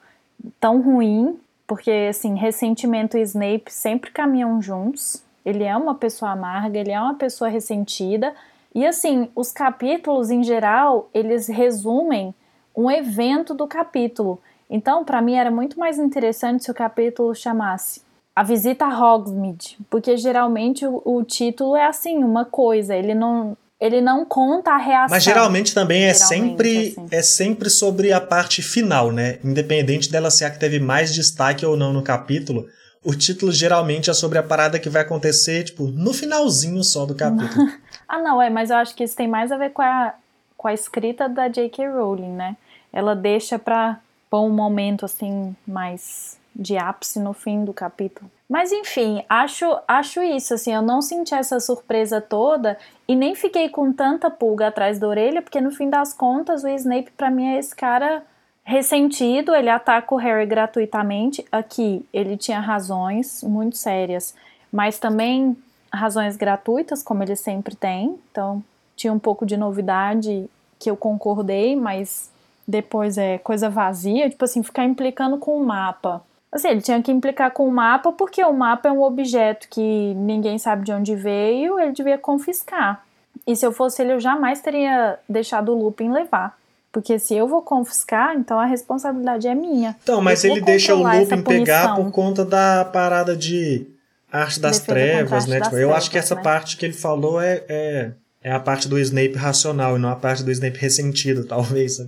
tão 0.59 0.81
ruim, 0.81 1.39
porque, 1.67 2.09
assim, 2.09 2.35
ressentimento 2.35 3.19
e 3.19 3.23
Snape 3.23 3.71
sempre 3.71 4.11
caminham 4.11 4.63
juntos, 4.63 5.23
ele 5.45 5.65
é 5.65 5.77
uma 5.77 5.95
pessoa 5.95 6.31
amarga, 6.31 6.79
ele 6.79 6.91
é 6.91 7.01
uma 7.01 7.15
pessoa 7.15 7.51
ressentida. 7.51 8.35
E 8.75 8.87
assim, 8.87 9.29
os 9.37 9.53
capítulos 9.53 10.31
em 10.31 10.43
geral, 10.43 11.09
eles 11.13 11.47
resumem 11.49 12.35
um 12.77 12.91
evento 12.91 13.55
do 13.55 13.67
capítulo. 13.67 14.41
Então, 14.69 15.05
para 15.05 15.23
mim 15.23 15.35
era 15.35 15.51
muito 15.51 15.79
mais 15.79 15.99
interessante 15.99 16.65
se 16.65 16.71
o 16.71 16.75
capítulo 16.75 17.35
chamasse 17.35 18.03
A 18.35 18.43
Visita 18.43 18.87
a 18.87 18.89
Hogsmeade, 18.89 19.79
porque 19.91 20.17
geralmente 20.17 20.87
o, 20.87 21.01
o 21.05 21.23
título 21.23 21.77
é 21.77 21.87
assim, 21.87 22.25
uma 22.25 22.45
coisa, 22.45 22.97
ele 22.97 23.15
não 23.15 23.57
ele 23.81 24.01
não 24.01 24.25
conta 24.25 24.71
a 24.71 24.79
reação. 24.79 25.15
Mas 25.15 25.25
geralmente 25.25 25.75
também 25.75 26.05
é 26.05 26.15
geralmente, 26.15 26.49
sempre 26.49 26.89
assim. 26.89 27.07
é 27.11 27.23
sempre 27.23 27.69
sobre 27.69 28.13
a 28.13 28.21
parte 28.21 28.63
final, 28.63 29.13
né? 29.13 29.39
Independente 29.45 30.11
dela 30.11 30.31
ser 30.31 30.47
a 30.47 30.51
que 30.51 30.59
teve 30.59 30.81
mais 30.81 31.13
destaque 31.13 31.67
ou 31.67 31.77
não 31.77 31.93
no 31.93 32.01
capítulo, 32.01 32.67
o 33.05 33.15
título 33.15 33.53
geralmente 33.53 34.11
é 34.11 34.15
sobre 34.15 34.39
a 34.39 34.43
parada 34.43 34.79
que 34.79 34.89
vai 34.89 35.03
acontecer, 35.03 35.65
tipo, 35.65 35.85
no 35.85 36.15
finalzinho 36.15 36.83
só 36.83 37.05
do 37.05 37.15
capítulo. 37.15 37.71
ah, 38.09 38.19
não, 38.19 38.41
é, 38.41 38.49
mas 38.49 38.71
eu 38.71 38.77
acho 38.77 38.95
que 38.95 39.05
isso 39.05 39.15
tem 39.15 39.29
mais 39.29 39.53
a 39.53 39.57
ver 39.57 39.71
com 39.71 39.83
a, 39.83 40.15
com 40.57 40.69
a 40.69 40.73
escrita 40.73 41.29
da 41.29 41.49
J.K. 41.49 41.89
Rowling, 41.89 42.33
né? 42.33 42.57
Ela 42.93 43.15
deixa 43.15 43.59
pra 43.59 44.01
pôr 44.31 44.41
um 44.41 44.51
momento, 44.51 45.05
assim, 45.05 45.55
mais 45.67 46.39
de 46.57 46.79
ápice 46.79 47.19
no 47.19 47.33
fim 47.33 47.65
do 47.65 47.73
capítulo. 47.73 48.31
Mas 48.49 48.71
enfim, 48.71 49.25
acho, 49.29 49.67
acho 49.89 50.23
isso, 50.23 50.55
assim, 50.55 50.73
eu 50.73 50.83
não 50.83 51.03
senti 51.03 51.35
essa 51.35 51.59
surpresa 51.59 52.21
toda 52.21 52.79
e 53.09 53.17
nem 53.17 53.35
fiquei 53.35 53.69
com 53.69 53.93
tanta 53.93 54.31
pulga 54.31 54.69
atrás 54.69 54.99
da 54.99 55.09
orelha, 55.09 55.43
porque 55.43 55.61
no 55.61 55.71
fim 55.71 55.91
das 55.91 56.15
contas 56.15 56.63
o 56.63 56.69
Snape 56.69 57.11
para 57.17 57.31
mim 57.31 57.47
é 57.47 57.59
esse 57.59 57.75
cara 57.75 58.23
Ressentido, 58.65 59.55
ele 59.55 59.69
ataca 59.69 60.15
o 60.15 60.19
Harry 60.19 60.47
gratuitamente. 60.47 61.45
Aqui, 61.53 62.05
ele 62.13 62.37
tinha 62.37 62.61
razões 62.61 63.43
muito 63.43 63.77
sérias, 63.77 64.35
mas 64.73 64.99
também 64.99 65.57
razões 65.93 66.37
gratuitas, 66.37 67.03
como 67.03 67.23
ele 67.23 67.37
sempre 67.37 67.77
tem. 67.77 68.19
Então, 68.31 68.65
tinha 68.97 69.13
um 69.13 69.19
pouco 69.19 69.45
de 69.45 69.57
novidade 69.57 70.49
que 70.79 70.91
eu 70.91 70.97
concordei, 70.97 71.77
mas 71.77 72.31
depois 72.67 73.19
é 73.19 73.39
coisa 73.39 73.69
vazia, 73.69 74.31
tipo 74.31 74.45
assim, 74.45 74.63
ficar 74.63 74.85
implicando 74.85 75.37
com 75.37 75.57
o 75.61 75.65
mapa. 75.65 76.23
Assim, 76.51 76.69
ele 76.69 76.81
tinha 76.81 77.03
que 77.03 77.13
implicar 77.13 77.51
com 77.51 77.69
o 77.69 77.73
mapa 77.73 78.13
porque 78.13 78.43
o 78.43 78.53
mapa 78.53 78.89
é 78.89 78.93
um 78.93 79.03
objeto 79.03 79.69
que 79.69 80.15
ninguém 80.15 80.57
sabe 80.57 80.85
de 80.85 80.93
onde 80.93 81.15
veio, 81.15 81.79
ele 81.79 81.93
devia 81.93 82.17
confiscar. 82.17 83.05
E 83.47 83.55
se 83.55 83.67
eu 83.67 83.73
fosse 83.73 84.01
ele, 84.01 84.13
eu 84.13 84.21
jamais 84.21 84.61
teria 84.61 85.19
deixado 85.29 85.73
o 85.73 85.85
Lupin 85.85 86.11
levar. 86.11 86.57
Porque 86.95 87.19
se 87.19 87.35
eu 87.35 87.49
vou 87.49 87.61
confiscar, 87.61 88.37
então 88.37 88.57
a 88.57 88.67
responsabilidade 88.67 89.49
é 89.49 89.55
minha. 89.55 89.97
Então, 90.01 90.23
mas 90.23 90.45
ele 90.45 90.61
deixa 90.61 90.95
o 90.95 91.03
Lupin 91.03 91.43
pegar 91.43 91.97
por 91.97 92.09
conta 92.13 92.45
da 92.45 92.85
parada 92.85 93.37
de 93.37 93.85
arte 94.31 94.61
das 94.61 94.79
Defesa 94.79 94.95
trevas, 94.95 95.47
né? 95.47 95.57
Tipo, 95.57 95.75
eu 95.75 95.89
trevas, 95.89 95.97
acho 95.97 96.11
que 96.13 96.19
essa 96.19 96.37
né? 96.37 96.43
parte 96.43 96.77
que 96.77 96.87
ele 96.87 96.93
falou 96.93 97.41
é, 97.41 97.65
é, 97.69 98.13
é, 98.41 98.53
a 98.53 98.61
parte 98.61 98.87
do 98.87 98.97
Snape 98.97 99.35
racional 99.35 99.97
e 99.97 99.99
não 99.99 100.09
a 100.09 100.15
parte 100.15 100.45
do 100.45 100.53
Snape 100.53 100.79
ressentido, 100.79 101.45
talvez. 101.49 101.99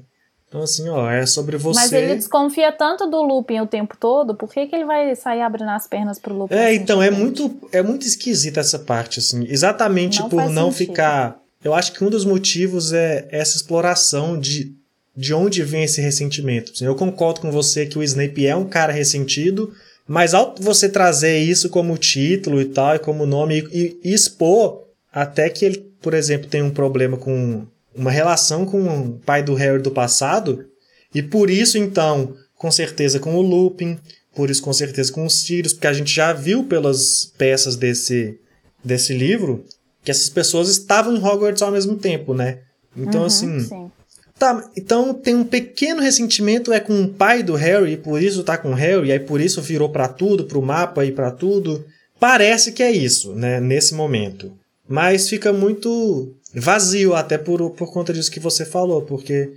Então, 0.46 0.62
assim, 0.62 0.88
ó, 0.88 1.10
é 1.10 1.26
sobre 1.26 1.56
você. 1.56 1.80
Mas 1.80 1.92
ele 1.92 2.14
desconfia 2.14 2.70
tanto 2.70 3.10
do 3.10 3.20
Lupin 3.22 3.58
o 3.58 3.66
tempo 3.66 3.96
todo, 3.98 4.36
por 4.36 4.48
que, 4.48 4.68
que 4.68 4.76
ele 4.76 4.84
vai 4.84 5.16
sair 5.16 5.42
abrindo 5.42 5.70
as 5.70 5.88
pernas 5.88 6.20
pro 6.20 6.32
Lupin? 6.32 6.54
É, 6.54 6.72
então, 6.72 7.02
é 7.02 7.10
muito, 7.10 7.58
é 7.72 7.82
muito 7.82 8.06
esquisita 8.06 8.60
essa 8.60 8.78
parte, 8.78 9.18
assim. 9.18 9.44
Exatamente 9.48 10.20
não 10.20 10.28
por 10.28 10.48
não 10.48 10.70
sentido. 10.70 10.90
ficar 10.90 11.40
eu 11.66 11.74
acho 11.74 11.92
que 11.92 12.04
um 12.04 12.08
dos 12.08 12.24
motivos 12.24 12.92
é 12.92 13.26
essa 13.28 13.56
exploração 13.56 14.38
de, 14.38 14.72
de 15.16 15.34
onde 15.34 15.64
vem 15.64 15.82
esse 15.82 16.00
ressentimento. 16.00 16.72
Eu 16.84 16.94
concordo 16.94 17.40
com 17.40 17.50
você 17.50 17.84
que 17.84 17.98
o 17.98 18.04
Snape 18.04 18.46
é 18.46 18.54
um 18.54 18.68
cara 18.68 18.92
ressentido, 18.92 19.74
mas 20.06 20.32
ao 20.32 20.54
você 20.60 20.88
trazer 20.88 21.38
isso 21.38 21.68
como 21.68 21.98
título 21.98 22.60
e 22.60 22.66
tal, 22.66 22.94
e 22.94 23.00
como 23.00 23.26
nome, 23.26 23.68
e, 23.72 23.98
e 24.04 24.14
expor 24.14 24.84
até 25.12 25.50
que 25.50 25.64
ele, 25.64 25.78
por 26.00 26.14
exemplo, 26.14 26.48
tem 26.48 26.62
um 26.62 26.70
problema 26.70 27.16
com 27.16 27.66
uma 27.92 28.12
relação 28.12 28.64
com 28.64 28.86
o 28.86 29.18
pai 29.18 29.42
do 29.42 29.54
Harry 29.54 29.82
do 29.82 29.90
passado, 29.90 30.66
e 31.12 31.20
por 31.20 31.50
isso, 31.50 31.76
então, 31.76 32.36
com 32.54 32.70
certeza 32.70 33.18
com 33.18 33.34
o 33.34 33.42
Lupin, 33.42 33.98
por 34.36 34.50
isso 34.50 34.62
com 34.62 34.72
certeza 34.72 35.12
com 35.12 35.26
os 35.26 35.40
Sirius, 35.40 35.72
porque 35.72 35.88
a 35.88 35.92
gente 35.92 36.14
já 36.14 36.32
viu 36.32 36.62
pelas 36.62 37.32
peças 37.36 37.74
desse, 37.74 38.38
desse 38.84 39.12
livro 39.12 39.64
que 40.06 40.10
essas 40.12 40.28
pessoas 40.30 40.68
estavam 40.68 41.16
em 41.16 41.18
Hogwarts 41.22 41.60
ao 41.62 41.72
mesmo 41.72 41.96
tempo, 41.96 42.32
né? 42.32 42.60
Então, 42.96 43.22
Uhum, 43.22 43.26
assim. 43.26 43.60
sim. 43.60 43.90
Tá, 44.38 44.70
então 44.76 45.12
tem 45.12 45.34
um 45.34 45.44
pequeno 45.44 46.00
ressentimento 46.00 46.72
é 46.72 46.78
com 46.78 47.02
o 47.02 47.08
pai 47.08 47.42
do 47.42 47.54
Harry, 47.54 47.94
e 47.94 47.96
por 47.96 48.22
isso 48.22 48.44
tá 48.44 48.56
com 48.56 48.70
o 48.70 48.74
Harry, 48.74 49.08
e 49.08 49.12
aí 49.12 49.18
por 49.18 49.40
isso 49.40 49.60
virou 49.60 49.88
pra 49.88 50.06
tudo, 50.06 50.44
pro 50.44 50.62
mapa 50.62 51.04
e 51.04 51.10
pra 51.10 51.30
tudo. 51.32 51.84
Parece 52.20 52.70
que 52.70 52.82
é 52.84 52.92
isso, 52.92 53.34
né, 53.34 53.58
nesse 53.60 53.94
momento. 53.94 54.52
Mas 54.88 55.28
fica 55.28 55.52
muito 55.52 56.32
vazio 56.54 57.14
até 57.14 57.36
por, 57.36 57.70
por 57.70 57.92
conta 57.92 58.12
disso 58.12 58.30
que 58.30 58.38
você 58.38 58.64
falou, 58.64 59.02
porque 59.02 59.50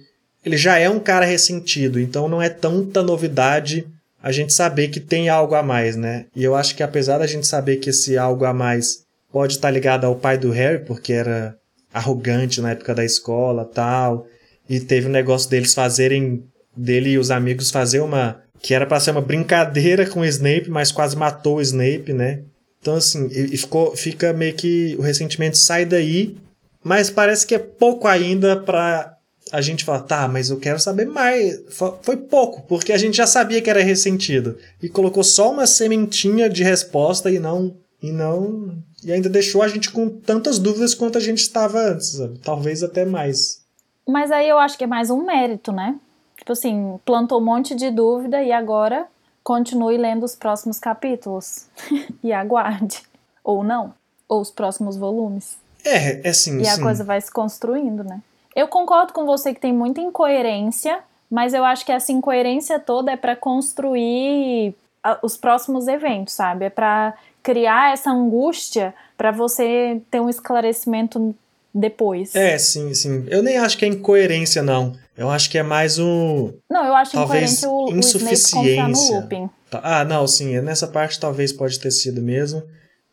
ele 0.43 0.57
já 0.57 0.79
é 0.79 0.89
um 0.89 0.99
cara 0.99 1.25
ressentido, 1.25 1.99
então 1.99 2.27
não 2.27 2.41
é 2.41 2.49
tanta 2.49 3.03
novidade 3.03 3.85
a 4.23 4.31
gente 4.31 4.51
saber 4.51 4.87
que 4.87 4.99
tem 4.99 5.29
algo 5.29 5.53
a 5.55 5.61
mais, 5.61 5.95
né? 5.95 6.25
E 6.35 6.43
eu 6.43 6.55
acho 6.55 6.75
que 6.75 6.81
apesar 6.81 7.19
da 7.19 7.27
gente 7.27 7.45
saber 7.45 7.77
que 7.77 7.91
esse 7.91 8.17
algo 8.17 8.45
a 8.45 8.53
mais 8.53 9.03
pode 9.31 9.53
estar 9.53 9.69
ligado 9.71 10.05
ao 10.05 10.15
pai 10.15 10.37
do 10.37 10.51
Harry, 10.51 10.83
porque 10.85 11.13
era 11.13 11.55
arrogante 11.93 12.61
na 12.61 12.71
época 12.71 12.93
da 12.93 13.03
escola 13.03 13.65
tal, 13.65 14.25
e 14.69 14.79
teve 14.79 15.07
um 15.07 15.11
negócio 15.11 15.49
deles 15.49 15.73
fazerem, 15.73 16.43
dele 16.75 17.11
e 17.11 17.17
os 17.17 17.31
amigos 17.31 17.71
fazer 17.71 17.99
uma, 17.99 18.41
que 18.61 18.73
era 18.73 18.85
pra 18.85 18.99
ser 18.99 19.11
uma 19.11 19.21
brincadeira 19.21 20.05
com 20.05 20.19
o 20.21 20.25
Snape, 20.25 20.69
mas 20.69 20.91
quase 20.91 21.15
matou 21.15 21.57
o 21.57 21.61
Snape, 21.61 22.13
né? 22.13 22.41
Então 22.81 22.95
assim, 22.95 23.27
e 23.31 23.57
ficou, 23.57 23.95
fica 23.95 24.31
meio 24.31 24.53
que 24.53 24.95
o 24.97 25.01
ressentimento 25.01 25.57
sai 25.57 25.83
daí, 25.85 26.37
mas 26.83 27.09
parece 27.09 27.45
que 27.45 27.55
é 27.55 27.59
pouco 27.59 28.07
ainda 28.07 28.55
pra 28.57 29.15
a 29.51 29.61
gente 29.61 29.83
falar, 29.83 30.01
tá, 30.01 30.27
mas 30.27 30.49
eu 30.51 30.57
quero 30.57 30.79
saber 30.79 31.05
mais. 31.07 31.59
Fo- 31.69 31.97
Foi 32.03 32.15
pouco, 32.15 32.61
porque 32.67 32.93
a 32.93 32.97
gente 32.97 33.17
já 33.17 33.25
sabia 33.25 33.59
que 33.61 33.69
era 33.69 33.81
ressentido. 33.81 34.57
E 34.81 34.87
colocou 34.87 35.23
só 35.23 35.51
uma 35.51 35.65
sementinha 35.65 36.47
de 36.47 36.63
resposta 36.63 37.31
e 37.31 37.39
não. 37.39 37.75
E 38.01 38.11
não. 38.11 38.77
E 39.03 39.11
ainda 39.11 39.29
deixou 39.29 39.61
a 39.61 39.67
gente 39.67 39.91
com 39.91 40.09
tantas 40.09 40.57
dúvidas 40.59 40.93
quanto 40.93 41.17
a 41.17 41.21
gente 41.21 41.39
estava 41.39 41.79
antes, 41.79 42.13
sabe? 42.13 42.37
Talvez 42.39 42.83
até 42.83 43.05
mais. 43.05 43.61
Mas 44.07 44.31
aí 44.31 44.47
eu 44.47 44.57
acho 44.57 44.77
que 44.77 44.83
é 44.83 44.87
mais 44.87 45.09
um 45.09 45.23
mérito, 45.23 45.71
né? 45.71 45.95
Tipo 46.37 46.53
assim, 46.53 46.99
plantou 47.05 47.39
um 47.39 47.43
monte 47.45 47.75
de 47.75 47.91
dúvida 47.91 48.41
e 48.41 48.51
agora 48.51 49.05
continue 49.43 49.97
lendo 49.97 50.23
os 50.23 50.35
próximos 50.35 50.79
capítulos. 50.79 51.65
e 52.23 52.31
aguarde. 52.31 53.01
Ou 53.43 53.63
não. 53.63 53.93
Ou 54.27 54.41
os 54.41 54.51
próximos 54.51 54.95
volumes. 54.95 55.57
É, 55.83 56.25
é 56.27 56.29
assim. 56.29 56.59
E 56.59 56.67
a 56.67 56.75
sim. 56.75 56.81
coisa 56.81 57.03
vai 57.03 57.19
se 57.19 57.31
construindo, 57.31 58.03
né? 58.03 58.21
Eu 58.55 58.67
concordo 58.67 59.13
com 59.13 59.25
você 59.25 59.53
que 59.53 59.59
tem 59.59 59.73
muita 59.73 60.01
incoerência, 60.01 60.99
mas 61.29 61.53
eu 61.53 61.63
acho 61.63 61.85
que 61.85 61.91
essa 61.91 62.11
incoerência 62.11 62.79
toda 62.79 63.11
é 63.11 63.17
pra 63.17 63.35
construir 63.35 64.75
a- 65.03 65.19
os 65.21 65.37
próximos 65.37 65.87
eventos, 65.87 66.33
sabe? 66.33 66.65
É 66.65 66.69
pra 66.69 67.13
criar 67.43 67.93
essa 67.93 68.11
angústia 68.11 68.93
pra 69.17 69.31
você 69.31 70.01
ter 70.11 70.19
um 70.19 70.29
esclarecimento 70.29 71.35
depois. 71.73 72.35
É, 72.35 72.57
sim, 72.57 72.93
sim. 72.93 73.25
Eu 73.27 73.43
nem 73.43 73.57
acho 73.57 73.77
que 73.77 73.85
é 73.85 73.87
incoerência, 73.87 74.61
não. 74.63 74.93
Eu 75.17 75.29
acho 75.29 75.49
que 75.49 75.57
é 75.57 75.63
mais 75.63 75.99
um. 75.99 76.53
Não, 76.69 76.85
eu 76.85 76.95
acho 76.95 77.11
Talvez 77.11 77.61
o, 77.63 77.69
o 77.85 77.91
no 77.91 77.97
insuficiência. 77.99 79.19
Lupin. 79.19 79.49
Tá- 79.69 79.81
Ah, 79.83 80.05
não, 80.05 80.25
sim, 80.25 80.59
nessa 80.61 80.87
parte 80.87 81.19
talvez 81.19 81.51
pode 81.53 81.79
ter 81.79 81.91
sido 81.91 82.21
mesmo. 82.21 82.63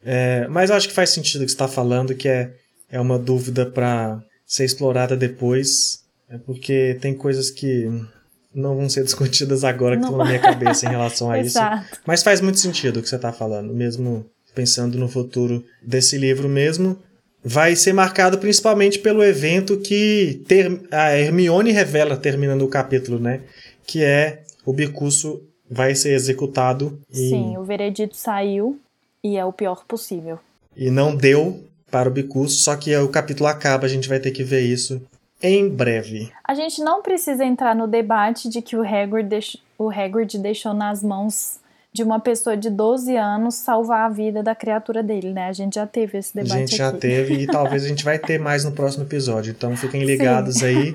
É, 0.04 0.46
mas 0.48 0.70
eu 0.70 0.76
acho 0.76 0.88
que 0.88 0.94
faz 0.94 1.10
sentido 1.10 1.42
o 1.42 1.44
que 1.44 1.50
você 1.50 1.54
está 1.54 1.68
falando, 1.68 2.14
que 2.14 2.28
é, 2.28 2.52
é 2.90 3.00
uma 3.00 3.18
dúvida 3.18 3.66
para 3.66 4.20
ser 4.46 4.64
explorada 4.64 5.16
depois. 5.16 6.00
É 6.30 6.38
porque 6.38 6.96
tem 7.00 7.14
coisas 7.14 7.50
que 7.50 7.88
não 8.56 8.74
vão 8.76 8.88
ser 8.88 9.04
discutidas 9.04 9.62
agora 9.64 9.96
que 9.96 10.02
Não. 10.02 10.08
estão 10.08 10.18
na 10.18 10.24
minha 10.30 10.40
cabeça 10.40 10.86
em 10.86 10.88
relação 10.90 11.30
a 11.30 11.38
isso. 11.38 11.58
Mas 12.06 12.22
faz 12.22 12.40
muito 12.40 12.58
sentido 12.58 12.98
o 12.98 13.02
que 13.02 13.08
você 13.08 13.16
está 13.16 13.32
falando, 13.32 13.72
mesmo 13.74 14.24
pensando 14.54 14.98
no 14.98 15.08
futuro 15.08 15.62
desse 15.82 16.16
livro 16.16 16.48
mesmo. 16.48 16.98
Vai 17.44 17.76
ser 17.76 17.92
marcado 17.92 18.38
principalmente 18.38 18.98
pelo 18.98 19.22
evento 19.22 19.76
que 19.78 20.42
ter, 20.48 20.80
a 20.90 21.16
Hermione 21.16 21.70
revela 21.70 22.16
terminando 22.16 22.62
o 22.62 22.68
capítulo, 22.68 23.20
né? 23.20 23.42
Que 23.86 24.02
é 24.02 24.42
o 24.64 24.72
Bicurso 24.72 25.42
vai 25.70 25.94
ser 25.94 26.10
executado 26.14 26.98
e, 27.12 27.28
Sim, 27.28 27.56
o 27.56 27.62
veredito 27.64 28.16
saiu 28.16 28.80
e 29.22 29.36
é 29.36 29.44
o 29.44 29.52
pior 29.52 29.84
possível. 29.86 30.38
e 30.76 30.90
não 30.90 31.14
deu 31.14 31.62
para 31.90 32.08
o 32.08 32.12
Bicurso, 32.12 32.56
só 32.56 32.74
que 32.76 32.96
o 32.96 33.08
capítulo 33.08 33.48
acaba, 33.48 33.84
a 33.86 33.88
gente 33.88 34.08
vai 34.08 34.18
ter 34.18 34.30
que 34.32 34.42
ver 34.42 34.60
isso 34.62 35.00
em 35.42 35.68
breve. 35.68 36.30
A 36.44 36.54
gente 36.54 36.80
não 36.82 37.02
precisa 37.02 37.44
entrar 37.44 37.74
no 37.74 37.86
debate 37.86 38.48
de 38.48 38.62
que 38.62 38.76
o 38.76 38.82
Hagrid, 38.82 39.28
deix... 39.28 39.56
o 39.78 39.90
Hagrid 39.90 40.38
deixou 40.38 40.72
nas 40.72 41.02
mãos 41.02 41.58
de 41.92 42.02
uma 42.02 42.20
pessoa 42.20 42.56
de 42.56 42.68
12 42.68 43.16
anos 43.16 43.54
salvar 43.54 44.06
a 44.06 44.12
vida 44.12 44.42
da 44.42 44.54
criatura 44.54 45.02
dele, 45.02 45.32
né? 45.32 45.48
A 45.48 45.52
gente 45.52 45.76
já 45.76 45.86
teve 45.86 46.18
esse 46.18 46.38
A 46.38 46.42
debate 46.42 46.58
gente 46.60 46.76
já 46.76 46.88
aqui. 46.88 46.98
teve 46.98 47.34
e 47.34 47.46
talvez 47.48 47.84
a 47.84 47.88
gente 47.88 48.04
vai 48.04 48.18
ter 48.18 48.38
mais 48.38 48.64
no 48.64 48.72
próximo 48.72 49.04
episódio. 49.04 49.50
Então 49.56 49.74
fiquem 49.76 50.04
ligados 50.04 50.62
aí. 50.62 50.92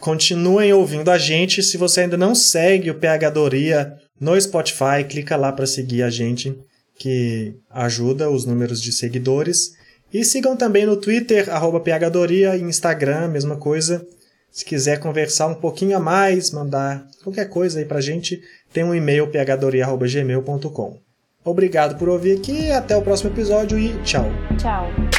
Continuem 0.00 0.72
ouvindo 0.72 1.10
a 1.10 1.18
gente. 1.18 1.62
Se 1.62 1.76
você 1.76 2.02
ainda 2.02 2.16
não 2.16 2.34
segue 2.34 2.90
o 2.90 2.94
PH 2.94 3.30
Doria 3.30 3.96
no 4.20 4.40
Spotify, 4.40 5.04
clica 5.08 5.36
lá 5.36 5.52
para 5.52 5.66
seguir 5.66 6.02
a 6.04 6.10
gente, 6.10 6.56
que 6.98 7.56
ajuda 7.68 8.30
os 8.30 8.46
números 8.46 8.80
de 8.80 8.92
seguidores. 8.92 9.74
E 10.16 10.24
sigam 10.24 10.56
também 10.56 10.86
no 10.86 10.96
Twitter, 10.96 11.54
arroba 11.54 11.78
PH 11.78 12.08
Doria, 12.08 12.56
e 12.56 12.62
Instagram, 12.62 13.28
mesma 13.28 13.56
coisa. 13.56 14.02
Se 14.50 14.64
quiser 14.64 14.98
conversar 14.98 15.46
um 15.46 15.54
pouquinho 15.54 15.94
a 15.94 16.00
mais, 16.00 16.50
mandar 16.50 17.06
qualquer 17.22 17.50
coisa 17.50 17.80
aí 17.80 17.84
pra 17.84 18.00
gente, 18.00 18.40
tem 18.72 18.82
um 18.82 18.94
e-mail 18.94 19.30
phdoria.gmail.com. 19.30 20.98
Obrigado 21.44 21.98
por 21.98 22.08
ouvir 22.08 22.38
aqui, 22.38 22.70
até 22.70 22.96
o 22.96 23.02
próximo 23.02 23.30
episódio 23.30 23.78
e 23.78 23.92
tchau! 24.04 24.24
Tchau. 24.56 25.15